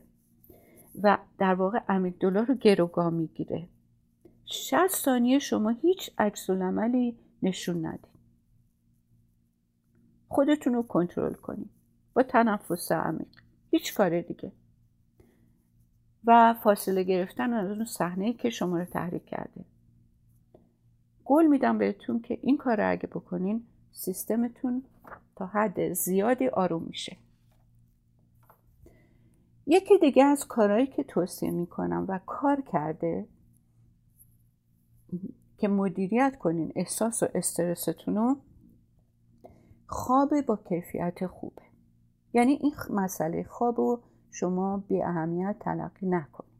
و 1.02 1.18
در 1.38 1.54
واقع 1.54 1.80
امیگدولا 1.88 2.40
رو 2.40 2.54
گروگاه 2.54 3.10
می‌گیره 3.10 3.68
60 4.44 4.86
ثانیه 4.88 5.38
شما 5.38 5.70
هیچ 5.70 6.10
عکس 6.18 6.50
عملی 6.50 7.18
نشون 7.42 7.86
ندید 7.86 8.16
خودتون 10.28 10.74
رو 10.74 10.82
کنترل 10.82 11.34
کنید 11.34 11.70
با 12.14 12.22
تنفس 12.22 12.92
عمیق. 12.92 13.28
هیچ 13.70 13.94
کار 13.94 14.20
دیگه. 14.20 14.52
و 16.26 16.54
فاصله 16.54 17.02
گرفتن 17.02 17.52
از 17.52 17.70
اون 17.70 17.84
صحنه 17.84 18.32
که 18.32 18.50
شما 18.50 18.78
رو 18.78 18.84
تحریک 18.84 19.24
کرده. 19.24 19.64
قول 21.24 21.46
میدم 21.46 21.78
بهتون 21.78 22.20
که 22.20 22.38
این 22.42 22.56
کار 22.56 22.76
رو 22.76 22.90
اگه 22.90 23.06
بکنین 23.06 23.66
سیستمتون 23.92 24.82
تا 25.36 25.46
حد 25.46 25.92
زیادی 25.92 26.48
آروم 26.48 26.82
میشه. 26.82 27.16
یکی 29.66 29.98
دیگه 29.98 30.24
از 30.24 30.46
کارهایی 30.46 30.86
که 30.86 31.04
توصیه 31.04 31.50
می‌کنم 31.50 32.04
و 32.08 32.20
کار 32.26 32.60
کرده 32.60 33.28
که 35.58 35.68
مدیریت 35.68 36.36
کنین 36.38 36.72
احساس 36.76 37.22
و 37.22 37.26
استرستون 37.34 38.16
رو 38.16 38.36
خواب 39.86 40.40
با 40.40 40.56
کیفیت 40.56 41.26
خوبه. 41.26 41.62
یعنی 42.32 42.52
این 42.52 42.72
مسئله 42.90 43.42
خواب 43.42 43.80
رو 43.80 44.02
شما 44.38 44.84
بی 44.88 45.02
اهمیت 45.02 45.56
تلقی 45.60 46.06
نکنید 46.06 46.56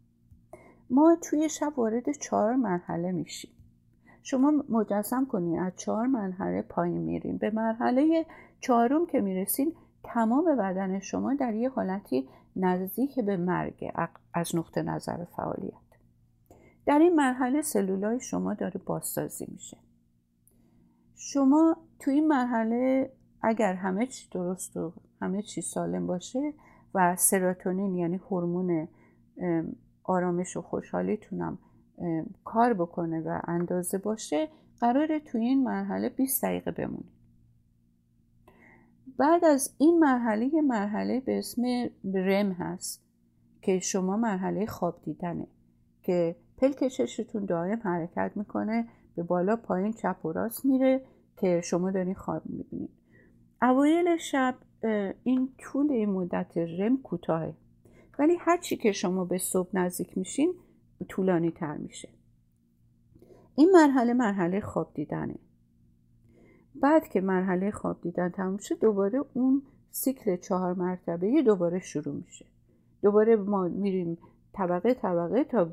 ما 0.90 1.16
توی 1.22 1.48
شب 1.48 1.78
وارد 1.78 2.12
چهار 2.12 2.54
مرحله 2.54 3.12
میشیم. 3.12 3.50
شما 4.22 4.52
مجسم 4.68 5.26
کنید 5.26 5.58
از 5.58 5.72
چهار 5.76 6.06
مرحله 6.06 6.62
پایین 6.62 6.98
میرین. 6.98 7.38
به 7.38 7.50
مرحله 7.50 8.26
چهارم 8.60 9.06
که 9.06 9.20
می‌رسین 9.20 9.72
تمام 10.04 10.56
بدن 10.56 10.98
شما 10.98 11.34
در 11.34 11.54
یه 11.54 11.70
حالتی 11.70 12.28
نزدیک 12.56 13.20
به 13.20 13.36
مرگ 13.36 13.92
از 14.34 14.56
نقطه 14.56 14.82
نظر 14.82 15.24
فعالیت. 15.24 15.72
در 16.86 16.98
این 16.98 17.14
مرحله 17.14 17.62
سلولای 17.62 18.20
شما 18.20 18.54
داره 18.54 18.80
بازسازی 18.86 19.46
میشه. 19.52 19.76
شما 21.14 21.76
توی 21.98 22.14
این 22.14 22.28
مرحله 22.28 23.12
اگر 23.42 23.74
همه 23.74 24.06
چی 24.06 24.28
درست 24.30 24.76
و 24.76 24.92
همه 25.20 25.42
چی 25.42 25.60
سالم 25.60 26.06
باشه 26.06 26.54
و 26.96 27.16
سراتونین 27.16 27.94
یعنی 27.94 28.16
هورمون 28.16 28.88
آرامش 30.04 30.56
و 30.56 30.62
خوشحالیتونم 30.62 31.58
کار 32.44 32.74
بکنه 32.74 33.20
و 33.20 33.40
اندازه 33.44 33.98
باشه 33.98 34.48
قراره 34.80 35.20
توی 35.20 35.40
این 35.40 35.64
مرحله 35.64 36.08
20 36.08 36.44
دقیقه 36.44 36.70
بمونید 36.70 37.16
بعد 39.18 39.44
از 39.44 39.74
این 39.78 39.98
مرحله 39.98 40.60
مرحله 40.60 41.20
به 41.20 41.38
اسم 41.38 41.62
رم 42.14 42.52
هست 42.52 43.02
که 43.62 43.78
شما 43.78 44.16
مرحله 44.16 44.66
خواب 44.66 45.02
دیدنه 45.02 45.46
که 46.02 46.36
پلک 46.58 46.88
چشتون 46.88 47.44
دائم 47.44 47.80
حرکت 47.84 48.32
می‌کنه 48.34 48.88
به 49.16 49.22
بالا 49.22 49.56
پایین 49.56 49.92
چپ 49.92 50.24
و 50.24 50.32
راست 50.32 50.64
میره 50.64 51.02
که 51.36 51.60
شما 51.60 51.90
دارین 51.90 52.14
خواب 52.14 52.42
می‌بینید 52.46 52.90
اوایل 53.62 54.16
شب 54.16 54.54
این 55.24 55.48
طول 55.58 55.92
این 55.92 56.10
مدت 56.10 56.56
رم 56.56 57.02
کوتاهه. 57.02 57.54
ولی 58.18 58.36
هرچی 58.36 58.76
که 58.76 58.92
شما 58.92 59.24
به 59.24 59.38
صبح 59.38 59.70
نزدیک 59.74 60.18
میشین 60.18 60.54
طولانی 61.08 61.50
تر 61.50 61.76
میشه. 61.76 62.08
این 63.54 63.70
مرحله 63.72 64.14
مرحله 64.14 64.60
خواب 64.60 64.94
دیدنه. 64.94 65.38
بعد 66.74 67.08
که 67.08 67.20
مرحله 67.20 67.70
خواب 67.70 68.00
دیدن 68.00 68.28
تموم 68.28 68.56
شد 68.56 68.80
دوباره 68.80 69.24
اون 69.34 69.62
سیکل 69.90 70.36
چهار 70.36 70.74
مرتبه 70.74 71.42
دوباره 71.42 71.80
شروع 71.80 72.14
میشه. 72.14 72.46
دوباره 73.02 73.36
ما 73.36 73.68
میریم 73.68 74.18
طبقه 74.56 74.94
طبقه 74.94 75.44
تا 75.44 75.64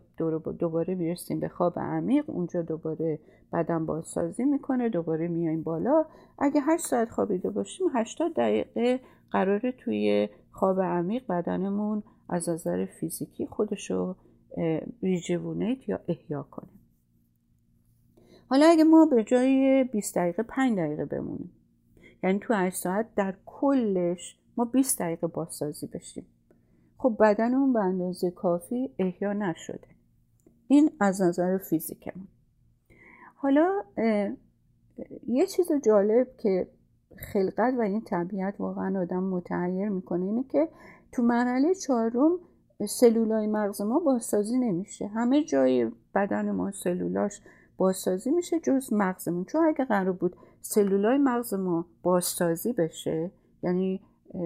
دوباره 0.60 0.96
می‌رسیم 0.96 1.40
به 1.40 1.50
خواب 1.50 1.80
عمیق 1.80 2.30
اونجا 2.30 2.62
دوباره 2.62 3.20
بدن 3.54 3.86
بازسازی 3.86 4.44
می‌کنه 4.44 4.90
دوباره 4.90 5.28
میایم 5.28 5.64
بالا. 5.64 6.06
اگه 6.40 6.62
هشت 6.62 6.86
ساعت 6.86 7.10
خوابیده 7.10 7.50
باشیم 7.50 7.88
هشتاد 7.94 8.34
دقیقه 8.34 9.00
قراره 9.32 9.72
توی 9.72 10.30
خواب 10.52 10.82
عمیق 10.82 11.28
بدنمون 11.28 12.04
از 12.30 12.50
نظر 12.50 12.86
فیزیکی 12.86 13.48
خودشو 13.48 14.16
ریجوونیت 15.04 15.90
یا 15.90 16.00
احیا 16.08 16.44
کنه. 16.52 16.70
حالا 18.50 18.66
اگه 18.66 18.84
ما 18.84 19.06
به 19.06 19.24
جای 19.24 19.84
20 19.84 20.16
دقیقه 20.16 20.44
5 20.44 20.78
دقیقه 20.78 21.06
بمونیم 21.06 21.52
یعنی 22.24 22.40
تو 22.40 22.54
8 22.54 22.76
ساعت 22.76 23.16
در 23.16 23.36
کلش 23.46 24.38
ما 24.58 24.66
20 24.66 25.00
دقیقه 25.00 25.28
بازسازی 25.28 25.88
بشیم. 25.88 26.26
خب 27.04 27.16
بدنمون 27.20 27.74
به 27.74 27.80
اندازه 27.80 28.32
کافی 28.32 28.90
احیا 29.00 29.34
نشده. 29.34 29.88
این 30.68 30.92
از 31.00 31.22
نظر 31.22 31.58
فیزیکمون. 31.58 32.28
حالا 33.36 33.84
یه 35.28 35.48
چیز 35.48 35.72
جالب 35.86 36.28
که 36.38 36.68
خلقت 37.18 37.74
و 37.78 37.82
این 37.82 38.02
طبیعت 38.02 38.56
واقعا 38.60 39.02
آدم 39.02 39.24
متحیر 39.24 39.90
می‌کنه 39.90 40.26
اینه 40.26 40.44
که 40.44 40.70
تو 41.12 41.24
مرحله 41.24 41.76
چهارم 41.76 42.40
سلولای 42.88 43.48
مغز 43.48 43.82
ما 43.82 44.00
بازسازی 44.00 44.58
نمیشه. 44.58 45.08
همه 45.08 45.44
جای 45.44 45.92
بدن 46.16 46.52
ما 46.52 46.72
سلولاش 46.72 47.42
بازسازی 47.78 48.32
میشه 48.32 48.60
جز 48.60 48.94
مغزمون. 48.94 49.46
چون 49.46 49.66
اگه 49.66 49.86
قرار 49.86 50.12
بود 50.12 50.36
سلولای 50.62 51.18
مغز 51.18 51.54
ما 51.54 51.86
بازسازی 52.04 52.74
بشه 52.74 53.32
یعنی 53.64 54.02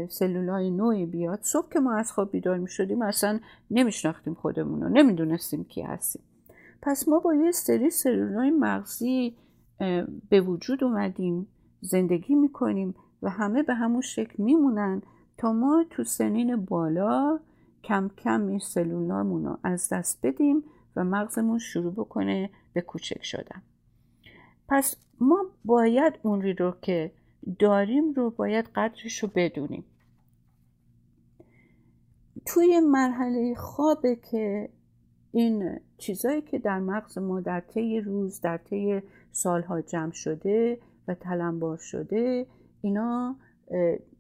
سلولای 0.10 0.72
نوعی 0.72 1.06
بیاد. 1.06 1.40
صبح 1.42 1.70
که 1.70 1.80
ما 1.80 1.94
از 1.94 2.12
خواب 2.12 2.32
بیدار 2.32 2.58
می 2.58 2.68
شدیم 2.68 3.02
اصلا 3.02 3.40
نمیشناختیم 3.72 4.34
خودمون 4.34 4.82
رو 4.82 4.90
نمی‌دونستیم 4.90 5.64
کی 5.64 5.82
هستیم. 5.82 6.22
پس 6.82 7.08
ما 7.08 7.20
با 7.20 7.36
یه 7.36 7.52
سری 7.52 7.90
سلولای 7.90 8.52
مغزی 8.52 9.38
به 10.30 10.42
وجود 10.42 10.84
اومدیم 10.84 11.48
زندگی 11.82 12.36
می‌کنیم 12.36 12.96
و 13.22 13.30
همه 13.30 13.64
به 13.64 13.74
همون 13.74 14.02
شکل 14.02 14.44
میمونن 14.44 15.02
تا 15.38 15.54
ما 15.54 15.86
تو 15.90 16.04
سنین 16.04 16.56
بالا 16.56 17.40
کم 17.84 18.10
کم 18.18 18.48
این 18.48 18.60
سلولامون 18.60 19.46
رو 19.46 19.58
از 19.64 19.90
دست 19.92 20.20
بدیم 20.24 20.64
و 20.96 21.04
مغزمون 21.04 21.60
شروع 21.60 21.94
بکنه 21.94 22.50
به 22.74 22.82
کوچک 22.82 23.24
شدن. 23.24 23.62
پس 24.70 24.96
ما 25.20 25.46
باید 25.66 26.14
اون 26.24 26.42
رو 26.42 26.74
که 26.82 27.12
داریم 27.60 28.14
رو 28.14 28.30
باید 28.30 28.66
قدرش 28.76 29.24
رو 29.24 29.30
بدونیم. 29.36 29.86
توی 32.46 32.80
مرحله 32.80 33.56
خوابه 33.56 34.16
که 34.16 34.70
این 35.32 35.80
چیزایی 35.98 36.42
که 36.42 36.60
در 36.60 36.80
مغز 36.80 37.18
ما 37.18 37.42
در 37.42 37.60
طی 37.60 38.00
روز 38.00 38.42
در 38.42 38.58
طی 38.58 39.02
سالها 39.32 39.82
جمع 39.82 40.12
شده 40.12 40.80
و 41.08 41.14
تلمبار 41.14 41.78
شده 41.78 42.48
اینا 42.82 43.36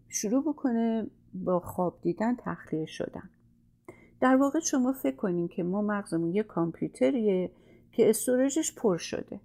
شروع 0.09 0.43
بکنه 0.43 1.07
با 1.33 1.59
خواب 1.59 1.99
دیدن 2.01 2.35
تخلیه 2.35 2.85
شدن. 2.85 3.29
در 4.19 4.35
واقع 4.35 4.59
شما 4.59 4.93
فکر 4.93 5.15
کنین 5.15 5.47
که 5.47 5.63
ما 5.63 5.81
مغزمون 5.81 6.35
یه 6.35 6.43
کامپیوتریه 6.43 7.51
که 7.91 8.09
استورجش 8.09 8.75
پر 8.75 8.97
شده 8.97 9.39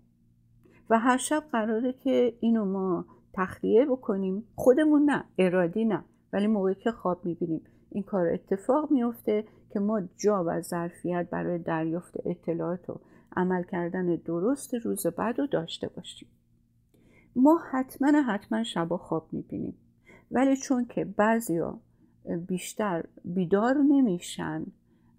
و 0.90 0.98
هر 0.98 1.16
شب 1.16 1.44
قراره 1.52 1.92
که 1.92 2.34
اینو 2.40 2.64
ما 2.64 3.06
تخلیه 3.32 3.86
بکنیم. 3.86 4.44
خودمون 4.54 5.04
نه 5.04 5.24
ارادی 5.38 5.84
نه. 5.84 6.04
ولی 6.32 6.46
موقعی 6.46 6.74
که 6.74 6.90
خواب 6.90 7.24
می‌بینیم. 7.24 7.62
این 7.90 8.02
کار 8.02 8.26
اتفاق 8.26 8.90
میفته 8.90 9.44
که 9.70 9.80
ما 9.80 10.00
جا 10.16 10.44
و 10.46 10.60
ظرفیت 10.60 11.28
برای 11.30 11.58
دریافت 11.58 12.14
اطلاعات 12.26 12.90
و 12.90 13.00
عمل 13.36 13.62
کردن 13.62 14.16
درست 14.16 14.74
روز 14.74 15.06
بعد 15.06 15.38
رو 15.38 15.46
داشته 15.46 15.88
باشیم. 15.88 16.28
ما 17.36 17.60
حتما 17.70 18.22
حتما 18.22 18.62
شبا 18.64 18.96
خواب 18.96 19.28
می‌بینیم. 19.32 19.74
ولی 20.30 20.56
چون 20.56 20.84
که 20.84 21.04
بعضیا 21.04 21.80
بیشتر 22.48 23.04
بیدار 23.24 23.74
نمیشن 23.74 24.66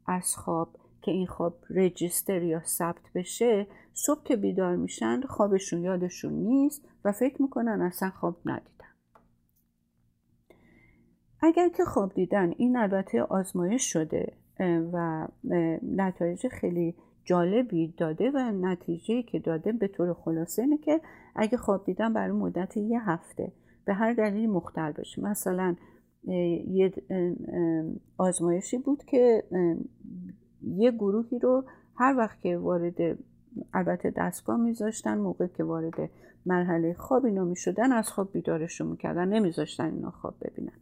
از 0.06 0.36
خواب 0.36 0.76
که 1.02 1.12
این 1.12 1.28
خواب 1.28 1.58
رجیستر 1.70 2.42
یا 2.42 2.62
ثبت 2.64 3.14
بشه 3.16 3.68
صبح 3.94 4.24
که 4.24 4.36
بیدار 4.36 4.76
میشن 4.76 5.22
خوابشون 5.22 5.84
یادشون 5.84 6.34
نیست 6.34 6.86
و 7.06 7.12
فکر 7.12 7.42
می‌کنن 7.42 7.82
اصلا 7.82 8.10
خواب 8.10 8.38
ندیدن. 8.46 8.70
اگر 11.42 11.70
که 11.70 11.86
خواب 11.86 12.14
دیدن 12.14 12.54
این 12.58 12.78
البته 12.78 13.22
آزمایش 13.22 13.94
شده 13.94 14.34
و 14.94 15.28
نتایج 15.82 16.48
خیلی 16.48 16.96
جالبی 17.26 17.94
داده 17.98 18.32
و 18.32 18.52
نتیجه 18.52 19.24
که 19.24 19.40
داده 19.40 19.72
به 19.72 19.88
طور 19.88 20.14
خلاصه 20.14 20.62
اینه 20.62 20.78
که 20.78 21.02
اگه 21.36 21.58
خواب 21.58 21.86
دیدن 21.86 22.14
برای 22.14 22.32
مدت 22.32 22.78
یه 22.78 23.10
هفته 23.10 23.52
به 23.86 23.94
هر 23.94 24.14
دلیلی 24.14 24.48
مختل 24.48 24.92
بشه. 24.92 25.22
مثلا 25.22 25.76
یه 26.68 26.94
آزمایشی 28.18 28.78
بود 28.78 29.04
که 29.04 29.44
یه 30.62 30.92
گروهی 30.92 31.40
رو 31.40 31.66
هر 31.96 32.16
وقت 32.18 32.42
که 32.42 32.58
وارد 32.58 33.18
البته 33.74 34.14
دستگاه 34.18 34.58
میذاشتن 34.58 35.18
موقع 35.18 35.48
که 35.48 35.64
وارد 35.64 36.10
مرحله 36.46 36.94
خواب 36.94 37.26
اینا 37.26 37.44
می‌شدن 37.44 37.92
از 37.92 38.10
خواب 38.10 38.32
بیدارشون 38.32 38.88
می‌کردن 38.88 39.28
نمیذاشتن 39.28 39.94
اینا 39.94 40.12
خواب 40.12 40.36
ببینن. 40.42 40.80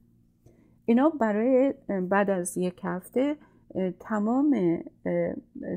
اینا 0.85 1.09
برای 1.09 1.73
بعد 2.09 2.29
از 2.29 2.57
یک 2.57 2.81
هفته 2.83 3.35
تمام 3.99 4.79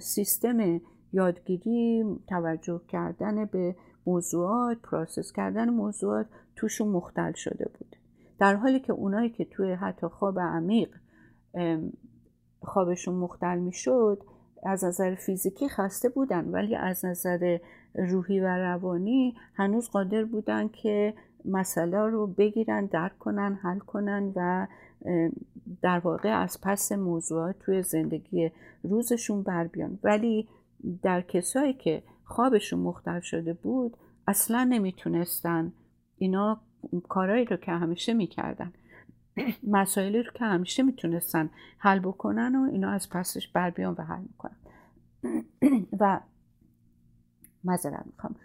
سیستم 0.03 0.81
یادگیری 1.13 2.05
توجه 2.29 2.81
کردن 2.89 3.45
به 3.45 3.77
موضوعات 4.07 4.79
پروسس 4.83 5.33
کردن 5.33 5.71
موضوعات 5.71 6.27
توشون 6.57 6.89
مختل 6.89 7.33
شده 7.33 7.71
بود. 7.79 7.97
در 8.39 8.55
حالی 8.57 8.81
که 8.81 8.93
اونایی 8.93 9.31
که 9.31 9.45
توی 9.45 9.73
حتی 9.73 10.07
خواب 10.07 10.39
عمیق 10.39 10.95
خوابشون 12.61 13.15
مختل 13.15 13.59
می‌شد 13.59 14.23
از 14.65 14.85
نظر 14.85 15.15
فیزیکی 15.15 15.69
خسته 15.69 16.09
بودن 16.09 16.45
ولی 16.45 16.77
از 16.77 17.05
نظر 17.05 17.59
روحی 17.95 18.41
و 18.41 18.47
روانی 18.47 19.35
هنوز 19.55 19.91
قادر 19.91 20.25
بودن 20.25 20.69
که 20.69 21.15
مسئله 21.45 21.99
رو 21.99 22.27
بگیرن 22.27 22.87
درک 22.87 23.19
کنن 23.19 23.59
حل 23.63 23.79
کنن 23.79 24.33
و 24.37 24.67
در 25.83 25.99
واقع 25.99 26.29
از 26.29 26.61
پس 26.63 26.93
موضوعات 26.93 27.59
توی 27.59 27.83
زندگی 27.83 28.51
روزشون 28.83 29.43
بر 29.43 29.67
بیان. 29.67 29.99
ولی 30.03 30.49
در 31.03 31.21
کسایی 31.21 31.73
که 31.73 32.03
خوابشون 32.25 32.81
مختل 32.81 33.21
شده 33.21 33.53
بود 33.53 33.97
اصلا 34.27 34.65
نمی‌تونستن 34.65 35.73
اینا 36.19 36.61
کارهایی 37.09 37.45
رو 37.45 37.57
که 37.57 37.73
همیشه 37.73 38.15
می‌کردن. 38.15 38.73
مسائلی 39.63 40.23
رو 40.23 40.33
که 40.33 40.45
همیشه 40.45 40.83
می‌تونستن 40.83 41.51
حل 41.79 41.99
بکنن 41.99 42.57
و 42.57 42.71
اینا 42.73 42.91
از 42.91 43.09
پسش 43.11 43.49
بر 43.49 43.71
بیان 43.71 43.95
و 43.99 44.03
حل 44.03 44.23
می‌کنن. 44.23 44.57
و 46.01 46.21
مذارم 47.65 48.05
می‌خوام. 48.07 48.37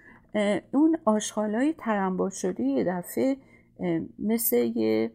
اون 0.72 0.98
آشغالای 1.06 1.74
ترنبار 1.78 2.30
شده 2.30 2.64
یه 2.64 2.84
دفعه 2.84 3.38
مثل 4.20 4.72
یه 4.76 5.12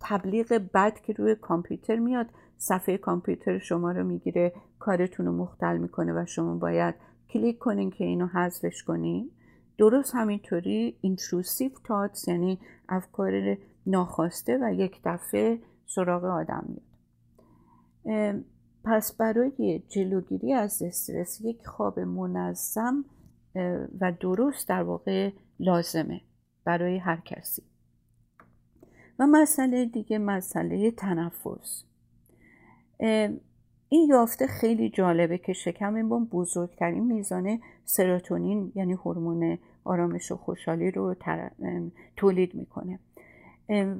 تبلیغ 0.00 0.52
بد 0.74 1.00
که 1.00 1.12
روی 1.12 1.34
کامپیوتر 1.34 1.96
میاد 1.96 2.26
صفحه 2.56 2.98
کامپیوتر 2.98 3.58
شما 3.58 3.92
رو 3.92 4.04
می‌گیره 4.04 4.52
کارتون 4.78 5.26
رو 5.26 5.32
مختل 5.32 5.76
می‌کنه 5.76 6.12
و 6.12 6.26
شما 6.26 6.54
باید 6.54 6.94
کلیک 7.28 7.58
کنین 7.58 7.90
که 7.90 8.04
اینو 8.04 8.26
حذفش 8.26 8.82
کنین. 8.82 9.30
درست 9.78 10.14
همینطوری 10.14 10.98
intrusive 11.00 11.70
thoughts 11.84 12.28
یعنی 12.28 12.58
افکار 12.88 13.56
ناخواسته 13.86 14.58
و 14.62 14.74
یک 14.74 15.00
دفعه 15.04 15.58
سراغ 15.86 16.24
آدم 16.24 16.64
میاد. 16.68 18.44
پس 18.84 19.16
برای 19.16 19.82
جلوگیری 19.88 20.52
از 20.52 20.82
استرس 20.82 21.40
یک 21.40 21.66
خواب 21.66 22.00
منظم 22.00 23.04
و 24.00 24.12
درست 24.20 24.68
در 24.68 24.82
واقع 24.82 25.30
لازمه 25.60 26.20
برای 26.64 26.98
هر 26.98 27.22
کسی. 27.24 27.62
و 29.18 29.26
مسئله 29.26 29.86
دیگه 29.86 30.18
مسئله 30.18 30.90
تنفس. 30.90 31.84
این 33.88 34.08
یافته 34.08 34.46
خیلی 34.46 34.90
جالبه 34.90 35.38
که 35.38 35.52
شکم 35.52 36.08
با 36.08 36.18
بزرگترین 36.18 37.04
میزان 37.04 37.60
سروتونین 37.84 38.72
یعنی 38.74 38.92
هورمون 38.92 39.58
آرامش 39.84 40.32
و 40.32 40.36
خوشحالی 40.36 40.90
رو 40.90 41.14
تولید 42.16 42.54
می‌کنه. 42.54 42.98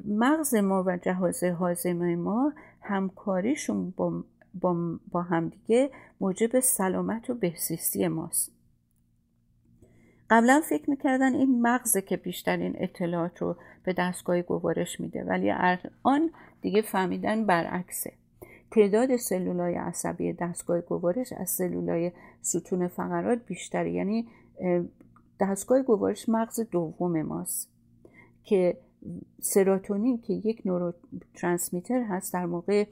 مغز 0.09 0.55
ما 0.55 0.85
و 0.87 0.97
جهاز 0.97 1.45
هاضمه 1.45 2.17
ما 2.17 2.53
همکاریشون 2.81 3.91
با, 3.91 4.25
با, 4.55 4.99
با 5.11 5.23
همدیگه 5.23 5.91
موجب 6.21 6.61
سلامت 6.61 7.31
و 7.31 7.35
بهزیستی 7.35 8.09
ماست. 8.09 8.53
قبلا 10.31 10.61
فکر 10.69 10.91
می‌کردن 10.91 11.35
این 11.35 11.63
مغزه 11.63 12.03
که 12.03 12.17
بیشترین 12.17 12.75
اطلاعات 12.79 13.43
رو 13.43 13.57
به 13.85 13.93
دستگاه 13.93 14.43
گوارش 14.43 15.01
میده 15.01 15.25
ولی 15.25 15.51
الان 15.51 16.31
دیگه 16.61 16.83
فهمیدن 16.83 17.47
برعکسه. 17.47 18.13
تعداد 18.71 19.17
سلولای 19.17 19.75
عصبی 19.75 20.33
دستگاه 20.33 20.81
گوارش 20.81 21.33
از 21.33 21.51
سلولای 21.51 22.13
ستون 22.43 22.89
فقرات 22.89 23.39
بیشتره 23.47 23.91
یعنی 23.91 24.29
دستگاه 25.41 25.83
گوارش 25.83 26.29
مغز 26.29 26.61
دوم 26.61 27.23
ماست 27.23 27.71
که 28.45 28.77
سراتونین 29.41 30.21
که 30.21 30.33
یک 30.33 30.63
نورو 30.65 30.93
ترانسمیتر 31.35 32.03
هست 32.03 32.33
در 32.33 32.47
موقع 32.47 32.85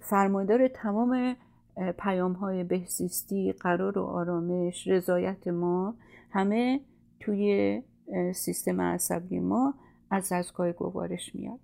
فرماندار 0.00 0.68
تمام 0.68 1.36
پیام 1.98 2.32
های 2.32 2.64
بهزیستی 2.64 3.52
قرار 3.52 3.98
و 3.98 4.02
آرامش 4.02 4.88
رضایت 4.88 5.48
ما 5.48 5.94
همه 6.30 6.80
توی 7.20 7.82
سیستم 8.34 8.80
عصبی 8.80 9.38
ما 9.38 9.74
از 10.10 10.32
دستگاه 10.32 10.72
گوارش 10.72 11.34
میاد. 11.34 11.60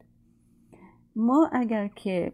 ما 1.16 1.50
اگر 1.52 1.88
که 1.88 2.32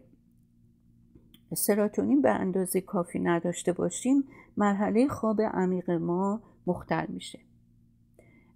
سراتونین 1.53 2.21
به 2.21 2.29
اندازه 2.29 2.81
کافی 2.81 3.19
نداشته 3.19 3.73
باشیم 3.73 4.23
مرحله 4.57 5.07
خواب 5.07 5.41
عمیق 5.41 5.91
ما 5.91 6.41
مختل 6.67 7.05
میشه. 7.09 7.39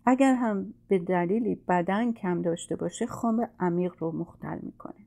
اگر 0.05 0.35
هم 0.35 0.73
به 0.87 0.99
دلیلی 0.99 1.55
بدن 1.55 2.11
کم 2.11 2.41
داشته 2.41 2.75
باشه 2.75 3.05
خواب 3.05 3.49
عمیق 3.59 3.93
رو 3.99 4.11
مختل 4.11 4.59
می‌کنه. 4.61 5.05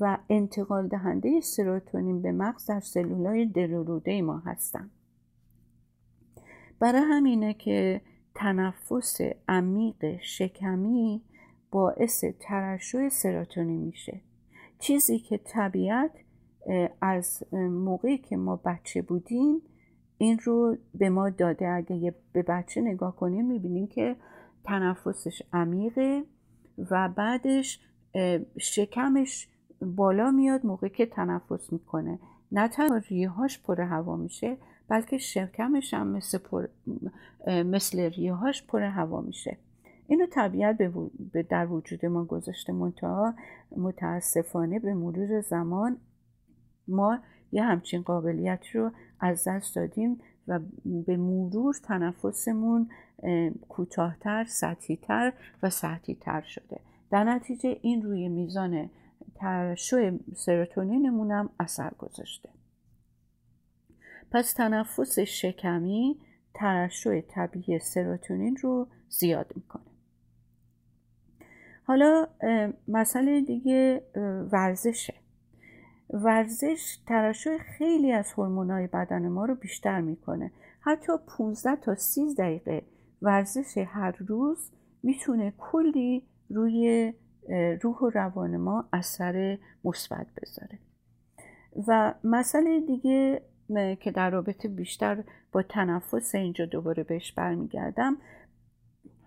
و 0.00 0.18
انتقال 0.30 0.88
دهنده 0.88 1.40
سروتونین 1.40 2.22
به 2.22 2.32
مغز 2.32 2.66
در 2.66 2.80
سلولای 2.80 3.46
دل 3.46 4.20
ما 4.20 4.38
هستن. 4.38 4.90
برای 6.78 7.02
همینه 7.02 7.54
که 7.54 8.00
تنفس 8.34 9.20
عمیق 9.48 10.20
شکمی 10.22 11.22
باعث 11.70 12.24
ترشح 12.40 13.08
سروتونین 13.08 13.80
میشه. 13.80 14.20
چیزی 14.78 15.18
که 15.18 15.38
طبیعت 15.38 16.10
از 17.00 17.44
موقعی 17.52 18.18
که 18.18 18.36
ما 18.36 18.56
بچه 18.64 19.02
بودیم 19.02 19.62
این 20.22 20.38
رو 20.44 20.76
به 20.94 21.10
ما 21.10 21.30
داده. 21.30 21.68
اگه 21.68 22.14
به 22.32 22.42
بچه 22.42 22.80
نگاه 22.80 23.16
کنیم 23.16 23.46
می‌بینیم 23.46 23.86
که 23.86 24.16
تنفسش 24.64 25.42
عمیقه 25.52 26.24
و 26.90 27.08
بعدش 27.08 27.80
شکمش 28.58 29.48
بالا 29.80 30.30
میاد 30.30 30.66
موقعی 30.66 30.90
که 30.90 31.06
تنفس 31.06 31.72
می‌کنه. 31.72 32.18
نه 32.52 32.68
تنها 32.68 32.96
ریهاش 32.96 33.62
پر 33.62 33.80
هوا 33.80 34.16
میشه 34.16 34.56
بلکه 34.88 35.18
شکمش 35.18 35.94
هم 35.94 36.06
مثل, 36.06 36.38
پر... 36.38 36.66
مثل 37.46 38.00
ریهاش 38.00 38.66
پر 38.66 38.82
هوا 38.82 39.20
میشه. 39.20 39.56
اینو 40.06 40.26
طبیعت 40.26 40.76
به 41.32 41.42
در 41.42 41.66
وجود 41.66 42.06
ما 42.06 42.24
گذاشته. 42.24 42.72
منتها 42.72 43.34
متاسفانه 43.76 44.78
به 44.78 44.94
مرور 44.94 45.40
زمان 45.40 45.96
ما 46.88 47.18
یه 47.52 47.62
همچین 47.62 48.02
قابلیت 48.02 48.66
رو 48.74 48.90
از 49.20 49.48
دست 49.48 49.76
دادیم 49.76 50.20
و 50.48 50.60
به 51.06 51.16
مرور 51.16 51.74
تنفسمون 51.82 52.90
کوتاهتر 53.68 54.44
سطحیتر 54.44 55.32
و 55.62 55.70
سطحیتر 55.70 56.40
شده. 56.40 56.80
در 57.10 57.24
نتیجه 57.24 57.78
این 57.82 58.02
روی 58.02 58.28
میزان 58.28 58.90
ترشح 59.34 60.12
سروتونینمون 60.34 61.30
هم 61.30 61.50
اثر 61.60 61.90
گذاشته. 61.98 62.48
پس 64.30 64.52
تنفس 64.52 65.18
شکمی 65.18 66.18
ترشح 66.54 67.20
طبیعی 67.20 67.78
سروتونین 67.78 68.56
رو 68.56 68.88
زیاد 69.08 69.52
می‌کنه. 69.56 69.82
حالا 71.84 72.26
مسئله 72.88 73.40
دیگه 73.40 74.02
ورزشه. 74.52 75.14
ورزش 76.12 76.98
ترشح 77.06 77.58
خیلی 77.58 78.12
از 78.12 78.32
هورمونای 78.32 78.86
بدن 78.86 79.28
ما 79.28 79.44
رو 79.44 79.54
بیشتر 79.54 80.00
می‌کنه. 80.00 80.52
حتی 80.80 81.12
15 81.38 81.76
تا 81.76 81.94
30 81.94 82.34
دقیقه 82.34 82.82
ورزش 83.22 83.78
هر 83.78 84.16
روز 84.18 84.70
می‌تونه 85.02 85.52
کلی 85.58 86.26
روی 86.50 87.12
روح 87.82 87.98
و 87.98 88.10
روان 88.10 88.56
ما 88.56 88.88
اثر 88.92 89.58
مثبت 89.84 90.26
بذاره. 90.42 90.78
و 91.88 92.14
مسئله 92.24 92.80
دیگه 92.80 93.42
که 94.00 94.10
در 94.10 94.30
رابطه 94.30 94.68
بیشتر 94.68 95.24
با 95.52 95.62
تنفس 95.62 96.34
اینجا 96.34 96.66
دوباره 96.66 97.02
بهش 97.02 97.32
برمیگردم 97.32 98.16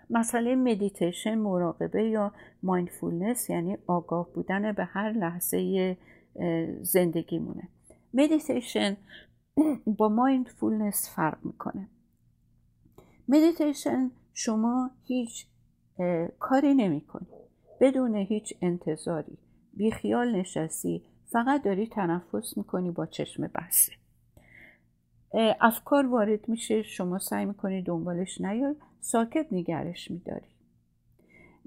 مسئله 0.10 0.56
مدیتیشن 0.56 1.36
مراقبه 1.36 2.04
یا 2.04 2.34
mindfulness 2.63 3.50
یعنی 3.50 3.78
آگاه 3.88 4.34
بودن 4.34 4.71
به 4.71 4.84
هر 4.84 5.12
لحظه 5.12 5.98
زندگیمونه. 6.82 7.67
مدیتیشن 8.13 8.98
با 9.98 10.10
mindfulness 10.10 11.10
فرق 11.15 11.45
می‌کنه. 11.45 11.89
مدیتیشن 13.28 14.12
شما 14.34 14.91
هیچ 15.04 15.48
کاری 16.39 16.74
نمی 16.74 17.02
کنی 17.02 17.28
بدون 17.82 18.15
هیچ 18.15 18.54
انتظاری. 18.62 19.38
بیخیال 19.74 20.36
نشستی. 20.36 21.04
فقط 21.26 21.63
داری 21.63 21.88
تنفس 21.88 22.58
می‌کنی 22.58 22.91
با 22.91 23.06
چشم 23.06 23.48
بسته. 23.48 23.93
افکار 25.62 26.06
وارد 26.06 26.50
میشه. 26.50 26.84
شما 26.84 27.19
سعی 27.19 27.45
می‌کنی 27.45 27.82
دنبالش 27.82 28.41
نیای. 28.41 28.76
ساکت 29.00 29.48
نگهش 29.52 30.12
میداری. 30.12 30.48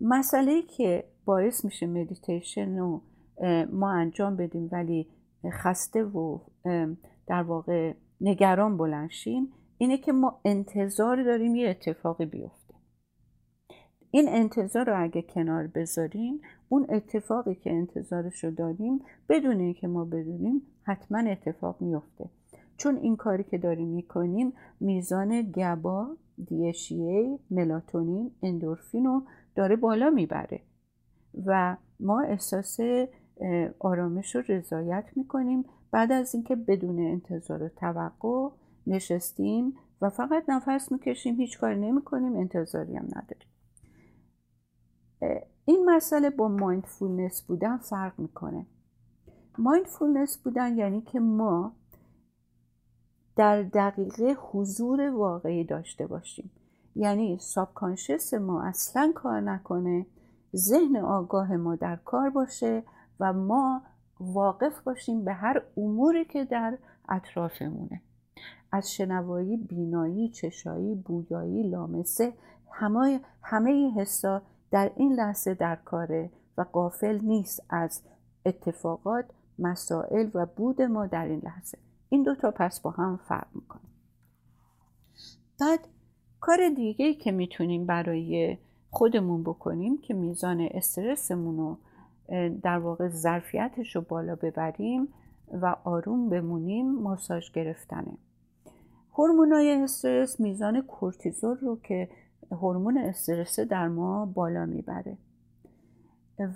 مسئله 0.00 0.62
که 0.62 1.04
باعث 1.24 1.64
میشه 1.64 1.86
مدیتیشن 1.86 2.78
رو 2.78 3.02
ما 3.72 3.90
انجام 3.90 4.36
بدیم 4.36 4.68
ولی 4.72 5.08
خسته 5.52 6.04
و 6.04 6.38
در 7.26 7.42
واقع 7.42 7.94
نگران 8.20 8.76
بلنشیم 8.76 9.52
اینه 9.78 9.98
که 9.98 10.12
ما 10.12 10.40
انتظار 10.44 11.22
داریم 11.22 11.54
یه 11.54 11.68
اتفاقی 11.68 12.26
بیفته. 12.26 12.74
این 14.10 14.28
انتظار 14.28 14.86
رو 14.86 15.02
اگه 15.02 15.22
کنار 15.22 15.66
بذاریم 15.66 16.40
اون 16.68 16.86
اتفاقی 16.88 17.54
که 17.54 17.72
انتظارش 17.72 18.44
رو 18.44 18.50
داریم 18.50 19.00
بدون 19.28 19.60
اینکه 19.60 19.88
ما 19.88 20.04
بدونیم 20.04 20.62
حتما 20.82 21.18
اتفاق 21.18 21.80
میفته. 21.80 22.30
چون 22.76 22.96
این 22.96 23.16
کاری 23.16 23.44
که 23.44 23.58
داریم 23.58 23.88
می‌کنیم 23.88 24.52
میزان 24.80 25.42
گبا 25.42 26.16
دیشیه 26.48 27.38
ملاتونین 27.50 28.30
اندورفین 28.42 29.04
رو 29.04 29.22
داره 29.54 29.76
بالا 29.76 30.10
می‌بره. 30.10 30.60
و 31.46 31.76
ما 32.00 32.20
احساس 32.20 32.80
آرامش 33.78 34.36
رو 34.36 34.42
رعایت 34.48 35.04
می‌کنیم. 35.16 35.64
بعد 35.90 36.12
از 36.12 36.34
اینکه 36.34 36.56
بدون 36.56 36.98
انتظار 36.98 37.62
و 37.62 37.68
توقع 37.68 38.48
نشستیم 38.86 39.76
و 40.00 40.10
فقط 40.10 40.44
نفس 40.48 40.92
می‌کشیم 40.92 41.36
هیچ 41.36 41.58
کار 41.58 41.74
نمی‌کنیم 41.74 42.36
انتظاری 42.36 42.96
هم 42.96 43.06
نداریم. 43.06 43.48
این 45.64 45.90
مسئله 45.90 46.30
با 46.30 46.48
mindfulness 46.48 47.42
بودن 47.42 47.76
فرق 47.76 48.12
می‌کنه. 48.18 48.66
mindfulness 49.58 50.38
بودن 50.38 50.78
یعنی 50.78 51.00
که 51.00 51.20
ما 51.20 51.72
در 53.36 53.62
دقیقه 53.62 54.36
حضور 54.52 55.00
واقعی 55.00 55.64
داشته 55.64 56.06
باشیم. 56.06 56.50
یعنی 56.96 57.38
subconscious 57.40 58.34
ما 58.34 58.62
اصلا 58.62 59.12
کار 59.14 59.40
نکنه 59.40 60.06
ذهن 60.56 60.96
آگاه 60.96 61.56
ما 61.56 61.76
در 61.76 61.96
کار 61.96 62.30
باشه 62.30 62.82
و 63.20 63.32
ما 63.32 63.82
واقف 64.20 64.80
باشیم 64.80 65.24
به 65.24 65.32
هر 65.32 65.62
اموری 65.76 66.24
که 66.24 66.44
در 66.44 66.78
اطرافمونه. 67.08 68.02
از 68.72 68.92
شنوایی 68.92 69.56
بینایی 69.56 70.28
چشایی 70.28 70.94
بویایی 70.94 71.62
لامسه 71.62 72.32
همه 72.72 73.20
همه 73.42 73.90
حسا 73.96 74.42
در 74.70 74.90
این 74.96 75.12
لحظه 75.12 75.54
در 75.54 75.76
کاره 75.76 76.30
و 76.58 76.62
قافل 76.62 77.18
نیست 77.22 77.62
از 77.70 78.02
اتفاقات 78.46 79.24
مسائل 79.58 80.30
و 80.34 80.46
بود 80.46 80.82
ما 80.82 81.06
در 81.06 81.24
این 81.24 81.40
لحظه. 81.44 81.78
این 82.08 82.22
دوتا 82.22 82.50
پس 82.50 82.80
با 82.80 82.90
هم 82.90 83.20
فرق 83.28 83.46
می‌کنه. 83.54 83.82
بعد 85.60 85.88
کار 86.40 86.58
دیگه 86.76 87.14
که 87.14 87.32
می‌تونیم 87.32 87.86
برای 87.86 88.58
خودمون 88.90 89.42
بکنیم 89.42 90.00
که 90.00 90.14
میزان 90.14 90.68
استرسمون 90.70 91.56
رو 91.56 91.78
در 92.62 92.78
واقع 92.78 93.08
ظرفیتش 93.08 93.96
رو 93.96 94.02
بالا 94.02 94.34
ببریم 94.34 95.08
و 95.52 95.76
آروم 95.84 96.28
بمونیم 96.28 96.92
ماساژ 96.92 97.50
گرفتنه. 97.52 98.18
هورمونای 99.12 99.82
استرس 99.82 100.40
میزان 100.40 100.82
کورتیزول 100.82 101.56
رو 101.56 101.78
که 101.82 102.08
هورمون 102.50 102.98
استرس 102.98 103.60
در 103.60 103.88
ما 103.88 104.26
بالا 104.26 104.66
می‌بره. 104.66 105.18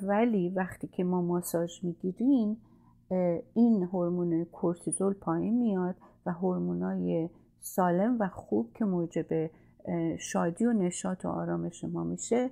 ولی 0.03 0.49
وقتی 0.49 0.89
که 0.89 1.05
ما 1.05 1.23
ماساژ 1.23 1.85
می‌گیریم 1.85 2.57
این 3.55 3.83
هورمون 3.83 4.45
کورتیزول 4.45 5.15
پایین 5.15 5.59
میاد 5.59 5.95
و 6.27 6.33
هورمونای 6.33 7.29
سالم 7.61 8.17
و 8.21 8.29
خوب 8.29 8.73
که 8.75 8.85
موجب 8.85 9.51
شادی 10.19 10.67
و 10.67 10.73
نشاط 10.73 11.25
و 11.25 11.29
آرامش 11.29 11.85
ما 11.85 12.05
میشه 12.05 12.51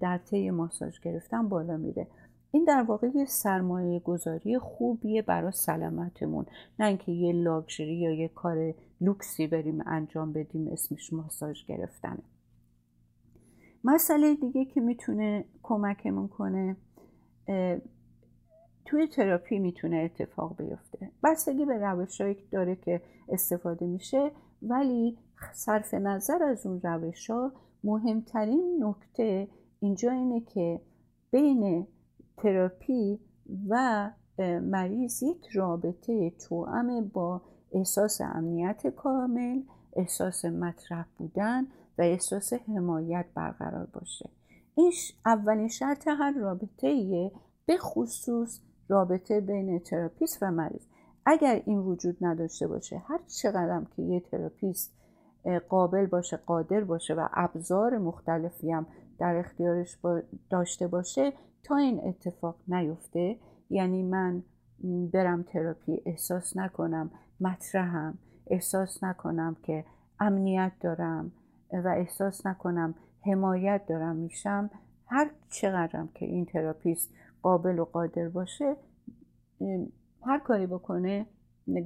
در 0.00 0.18
طی 0.18 0.50
ماساژ 0.50 1.00
گرفتن 1.00 1.48
بالا 1.48 1.76
میره. 1.76 2.06
این 2.54 2.64
در 2.64 2.82
واقع 2.82 3.08
یه 3.14 3.24
سرمایه 3.24 4.00
گذاری 4.00 4.58
خوبیه 4.58 5.22
برای 5.22 5.52
سلامتمون. 5.52 6.46
نه 6.78 6.86
اینکه 6.86 7.12
یه 7.12 7.32
لاکچری 7.32 7.96
یا 7.96 8.10
یه 8.10 8.28
کار 8.28 8.74
لوکسی 9.00 9.46
بریم 9.46 9.82
انجام 9.86 10.32
بدیم 10.32 10.68
اسمش 10.68 11.12
ماساژ 11.12 11.66
گرفتنه 11.66 12.22
مسئله 13.84 14.34
دیگه 14.34 14.64
که 14.64 14.80
می‌تونه 14.80 15.44
کمکمون 15.62 16.28
کنه 16.28 16.76
توی 18.84 19.06
تراپی 19.06 19.58
می‌تونه 19.58 19.96
اتفاق 19.96 20.56
بیفته. 20.56 21.10
بستگی 21.24 21.64
به 21.64 21.78
روشهایی 21.78 22.36
داره 22.50 22.76
که 22.76 23.02
استفاده 23.28 23.86
میشه 23.86 24.30
ولی 24.62 25.18
صرف 25.54 25.94
نظر 25.94 26.42
از 26.42 26.66
اون 26.66 26.80
روش 26.80 27.30
ها 27.30 27.52
مهمترین 27.84 28.84
نکته 28.84 29.48
اینجا 29.80 30.12
اینه 30.12 30.40
که 30.40 30.80
بین 31.30 31.86
تراپی 32.36 33.20
و 33.68 34.10
مریض 34.62 35.22
یک 35.22 35.46
رابطه 35.52 36.30
توأم 36.30 37.08
با 37.08 37.42
احساس 37.72 38.20
امنیت 38.20 38.86
کامل 38.86 39.62
احساس 39.96 40.44
مطرح 40.44 41.06
بودن 41.18 41.66
و 41.98 42.02
احساس 42.02 42.52
حمایت 42.52 43.26
برقرار 43.34 43.86
باشه. 43.86 44.30
این 44.74 44.92
اولین 45.26 45.68
شرط 45.68 46.08
هر 46.08 46.32
رابطه 46.32 46.86
ایه 46.86 47.32
به 47.66 47.76
خصوص 47.76 48.60
رابطه 48.88 49.40
بین 49.40 49.78
تراپیست 49.78 50.42
و 50.42 50.50
مریض. 50.50 50.82
اگر 51.26 51.62
این 51.66 51.78
وجود 51.78 52.16
نداشته 52.20 52.66
باشه 52.66 52.98
هر 52.98 53.20
چقدر 53.26 53.82
که 53.96 54.02
یه 54.02 54.20
تراپیست 54.20 54.94
قابل 55.68 56.06
باشه 56.06 56.36
قادر 56.36 56.84
باشه 56.84 57.14
و 57.14 57.28
ابزار 57.32 57.98
مختلفی 57.98 58.72
هم 58.72 58.86
در 59.18 59.36
اختیارش 59.36 59.98
داشته 60.50 60.86
باشه 60.86 61.32
تا 61.64 61.76
این 61.76 62.00
اتفاق 62.04 62.56
نیفته 62.68 63.36
یعنی 63.70 64.02
من 64.02 64.42
برم 65.12 65.42
تراپی 65.42 66.02
احساس 66.06 66.56
نکنم 66.56 67.10
مطرحم 67.40 68.18
احساس 68.46 69.04
نکنم 69.04 69.56
که 69.62 69.84
امنیت 70.20 70.72
دارم 70.80 71.32
و 71.72 71.88
احساس 71.88 72.46
نکنم 72.46 72.94
حمایت 73.26 73.86
دارم 73.88 74.16
میشم. 74.16 74.70
هر 75.06 75.30
چقدرم 75.50 76.08
که 76.14 76.26
این 76.26 76.46
تراپیست 76.46 77.14
قابل 77.42 77.78
و 77.78 77.84
قادر 77.84 78.28
باشه 78.28 78.76
هر 80.22 80.38
کاری 80.38 80.66
بکنه 80.66 81.26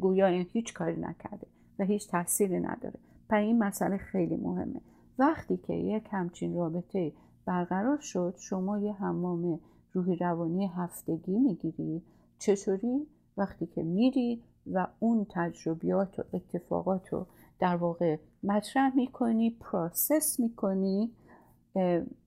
گویا 0.01 0.27
این 0.27 0.47
هیچ 0.53 0.75
کاری 0.75 1.01
نکرده 1.01 1.47
و 1.79 1.85
هیچ 1.85 2.11
تاثیری 2.11 2.61
نداره. 2.61 2.99
پس 3.29 3.37
این 3.37 3.59
مسئله 3.59 3.97
خیلی 3.97 4.37
مهمه. 4.37 4.81
وقتی 5.19 5.57
که 5.57 5.73
یک 5.73 6.05
همچین 6.11 6.55
رابطه 6.55 7.13
برقرار 7.49 7.99
شد 8.01 8.35
شما 8.39 8.79
یه 8.79 8.93
حمام 8.93 9.61
روحی 9.93 10.17
روانی 10.17 10.67
هفتگی 10.67 11.39
می‌گیری. 11.39 12.03
چطوری؟ 12.39 13.07
وقتی 13.37 13.67
که 13.67 13.83
میری 13.83 14.43
و 14.67 14.87
اون 14.99 15.27
تجربیات 15.31 16.19
و 16.19 16.23
اتفاقات 16.33 17.09
رو 17.09 17.27
در 17.59 17.77
واقع 17.77 18.17
مطرح 18.43 18.97
می‌کنی 18.97 19.51
process 19.51 20.41
می‌کنی 20.41 21.13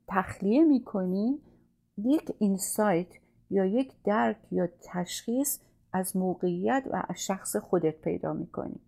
تخلیه 0.08 0.64
می‌کنی 0.64 1.40
یک 1.98 2.32
insight 2.40 3.08
یا 3.50 3.66
یک 3.66 3.94
درک 4.04 4.38
یا 4.52 4.68
تشخیص 4.84 5.60
از 5.94 6.18
موقعیت 6.18 6.84
و 6.92 7.04
از 7.10 7.18
شخص 7.18 7.56
خودت 7.56 8.02
پیدا 8.02 8.34
می‌کنی. 8.34 8.80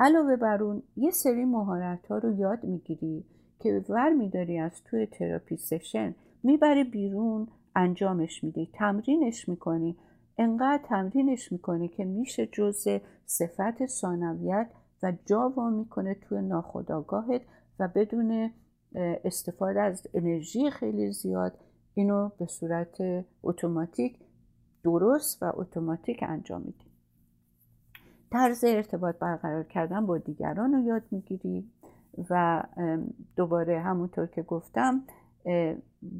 علاوه 0.00 0.36
بر 0.36 0.62
اون 0.62 0.82
یه 0.96 1.10
سری 1.10 1.44
مهارت 1.44 2.06
ها 2.06 2.18
رو 2.18 2.32
یاد 2.32 2.64
می‌گیری. 2.64 3.24
که 3.60 3.84
ور 3.88 4.12
میداری 4.12 4.58
از 4.58 4.84
توی 4.84 5.06
therapy 5.06 5.56
session 5.56 6.14
می‌بری 6.42 6.84
بیرون 6.84 7.48
انجامش 7.76 8.44
میدی 8.44 8.70
تمرینش 8.72 9.48
می‌کنی. 9.48 9.96
انقدر 10.38 10.82
تمرینش 10.84 11.52
می‌کنی 11.52 11.88
که 11.88 12.04
میشه 12.04 12.46
جزء 12.46 12.98
صفت 13.26 13.86
ثانویت 13.86 14.70
و 15.02 15.12
جا 15.26 15.48
می‌کنه 15.70 16.14
توی 16.14 16.42
ناخودآگاهت 16.42 17.42
و 17.78 17.88
بدون 17.88 18.50
استفاده 19.24 19.80
از 19.80 20.06
انرژی 20.14 20.70
خیلی 20.70 21.12
زیاد 21.12 21.58
اینو 21.94 22.30
به 22.38 22.46
صورت 22.46 22.96
اتوماتیک 23.42 24.18
درست 24.84 25.42
و 25.42 25.52
اتوماتیک 25.54 26.22
انجام 26.22 26.62
میدی. 26.62 26.90
طرز 28.32 28.64
ارتباط 28.64 29.18
برقرار 29.18 29.64
کردن 29.64 30.06
با 30.06 30.18
دیگران 30.18 30.72
رو 30.72 30.80
یاد 30.80 31.02
می‌گیری. 31.10 31.70
و 32.30 32.62
دوباره 33.36 33.80
همونطور 33.80 34.26
که 34.26 34.42
گفتم 34.42 35.02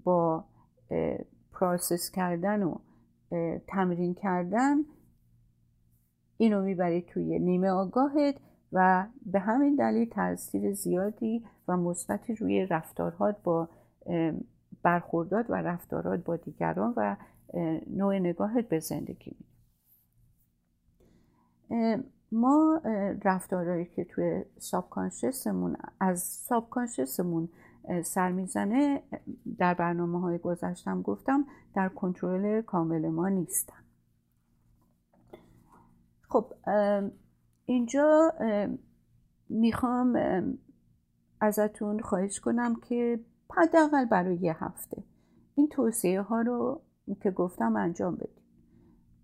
با 0.04 0.44
پروسس 1.52 2.10
کردن 2.10 2.62
و 2.62 2.74
تمرین 3.66 4.14
کردن 4.14 4.76
اینو 6.36 6.62
می‌بری 6.62 7.02
توی 7.02 7.38
نیمه 7.38 7.68
آگاهت 7.68 8.40
و 8.72 9.06
به 9.26 9.40
همین 9.40 9.76
دلیل 9.76 10.08
تاثیر 10.08 10.72
زیادی 10.72 11.44
و 11.68 11.76
مثبتی 11.76 12.34
روی 12.34 12.66
رفتارهات 12.66 13.42
با 13.42 13.68
برخوردات 14.82 15.50
و 15.50 15.54
رفتارات 15.54 16.24
با 16.24 16.36
دیگران 16.36 16.94
و 16.96 17.16
نوع 17.86 18.18
نگاهت 18.18 18.68
به 18.68 18.78
زندگی 18.78 19.36
میده. 21.70 22.04
ما 22.32 22.80
رفتارهایی 23.24 23.86
که 23.86 24.04
توی 24.04 24.44
سابکانشسمون 24.58 25.76
از 26.00 26.22
سابکانشسمون 26.22 27.48
سر 28.04 28.32
می‌زنه 28.32 29.02
در 29.58 29.74
برنامه 29.74 30.20
های 30.20 30.38
گذشتم 30.38 31.02
گفتم 31.02 31.44
در 31.74 31.88
کنترل 31.88 32.62
کامل 32.62 33.08
ما 33.08 33.28
نیستن. 33.28 33.82
خب 36.28 36.54
اینجا 37.64 38.32
می‌خوام 39.48 40.18
ازتون 41.40 42.00
خواهش 42.00 42.40
کنم 42.40 42.74
که 42.74 43.20
حداقل 43.56 44.04
برای 44.04 44.36
یه 44.36 44.64
هفته 44.64 45.04
این 45.54 45.68
توصیه 45.68 46.20
ها 46.20 46.40
رو 46.40 46.82
که 47.20 47.30
گفتم 47.30 47.76
انجام 47.76 48.14
بدید 48.14 48.42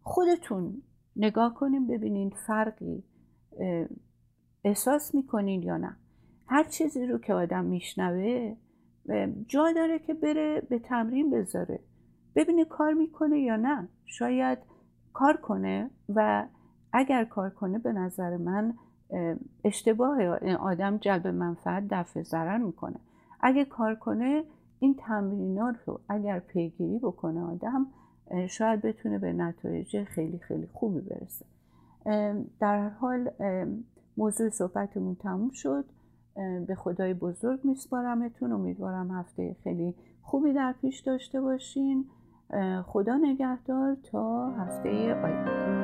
خودتون 0.03 0.83
نگاه 1.17 1.55
کنیم 1.55 1.87
ببینین 1.87 2.31
فرقی 2.31 3.05
احساس 4.64 5.14
می‌کنین 5.14 5.62
یا 5.62 5.77
نه. 5.77 5.97
هر 6.47 6.64
چیزی 6.64 7.07
رو 7.07 7.19
که 7.19 7.35
آدم 7.35 7.64
میشنوه 7.64 8.57
جا 9.47 9.73
داره 9.73 9.99
که 9.99 10.14
بره 10.14 10.61
به 10.61 10.79
تمرین 10.79 11.31
بذاره. 11.31 11.81
ببینه 12.35 12.64
کار 12.64 12.93
می‌کنه 12.93 13.41
یا 13.41 13.57
نه. 13.57 13.89
شاید 14.05 14.59
کار 15.12 15.37
کنه 15.37 15.91
و 16.09 16.47
اگر 16.93 17.25
کار 17.25 17.51
کنه 17.51 17.79
به 17.79 17.93
نظر 17.93 18.37
من 18.37 18.75
اشتباه 19.64 20.25
آدم 20.57 20.97
جلب 20.97 21.27
منفعت 21.27 21.85
دفع 21.91 22.23
ضرر 22.23 22.59
می‌کنه. 22.59 23.01
اگه 23.41 23.64
کار 23.64 23.95
کنه 23.95 24.45
این 24.79 24.95
تمرینات 24.99 25.77
رو 25.87 26.01
اگر 26.09 26.39
پیگیری 26.39 26.99
بکنه 26.99 27.41
آدم 27.41 27.87
شاید 28.49 28.83
بتونه 28.83 29.18
به 29.18 29.33
نتایج 29.33 30.05
خیلی 30.05 30.39
خیلی 30.39 30.68
خوبی 30.72 31.01
برسه. 31.01 31.47
در 32.61 32.79
هر 32.79 32.89
حال 32.89 33.31
موضوع 34.16 34.49
صحبتمون 34.49 35.14
تموم 35.14 35.51
شد. 35.51 35.85
به 36.66 36.74
خدای 36.74 37.14
بزرگ 37.14 37.61
میسپارمتون. 37.64 38.53
امیدوارم 38.53 39.11
هفته 39.11 39.57
خیلی 39.64 39.95
خوبی 40.22 40.53
در 40.53 40.74
پیش 40.81 41.01
داشته 41.01 41.41
باشین. 41.41 42.05
خدا 42.85 43.16
نگهدار. 43.16 43.97
تا 44.03 44.51
هفته 44.51 45.14
آینده. 45.14 45.76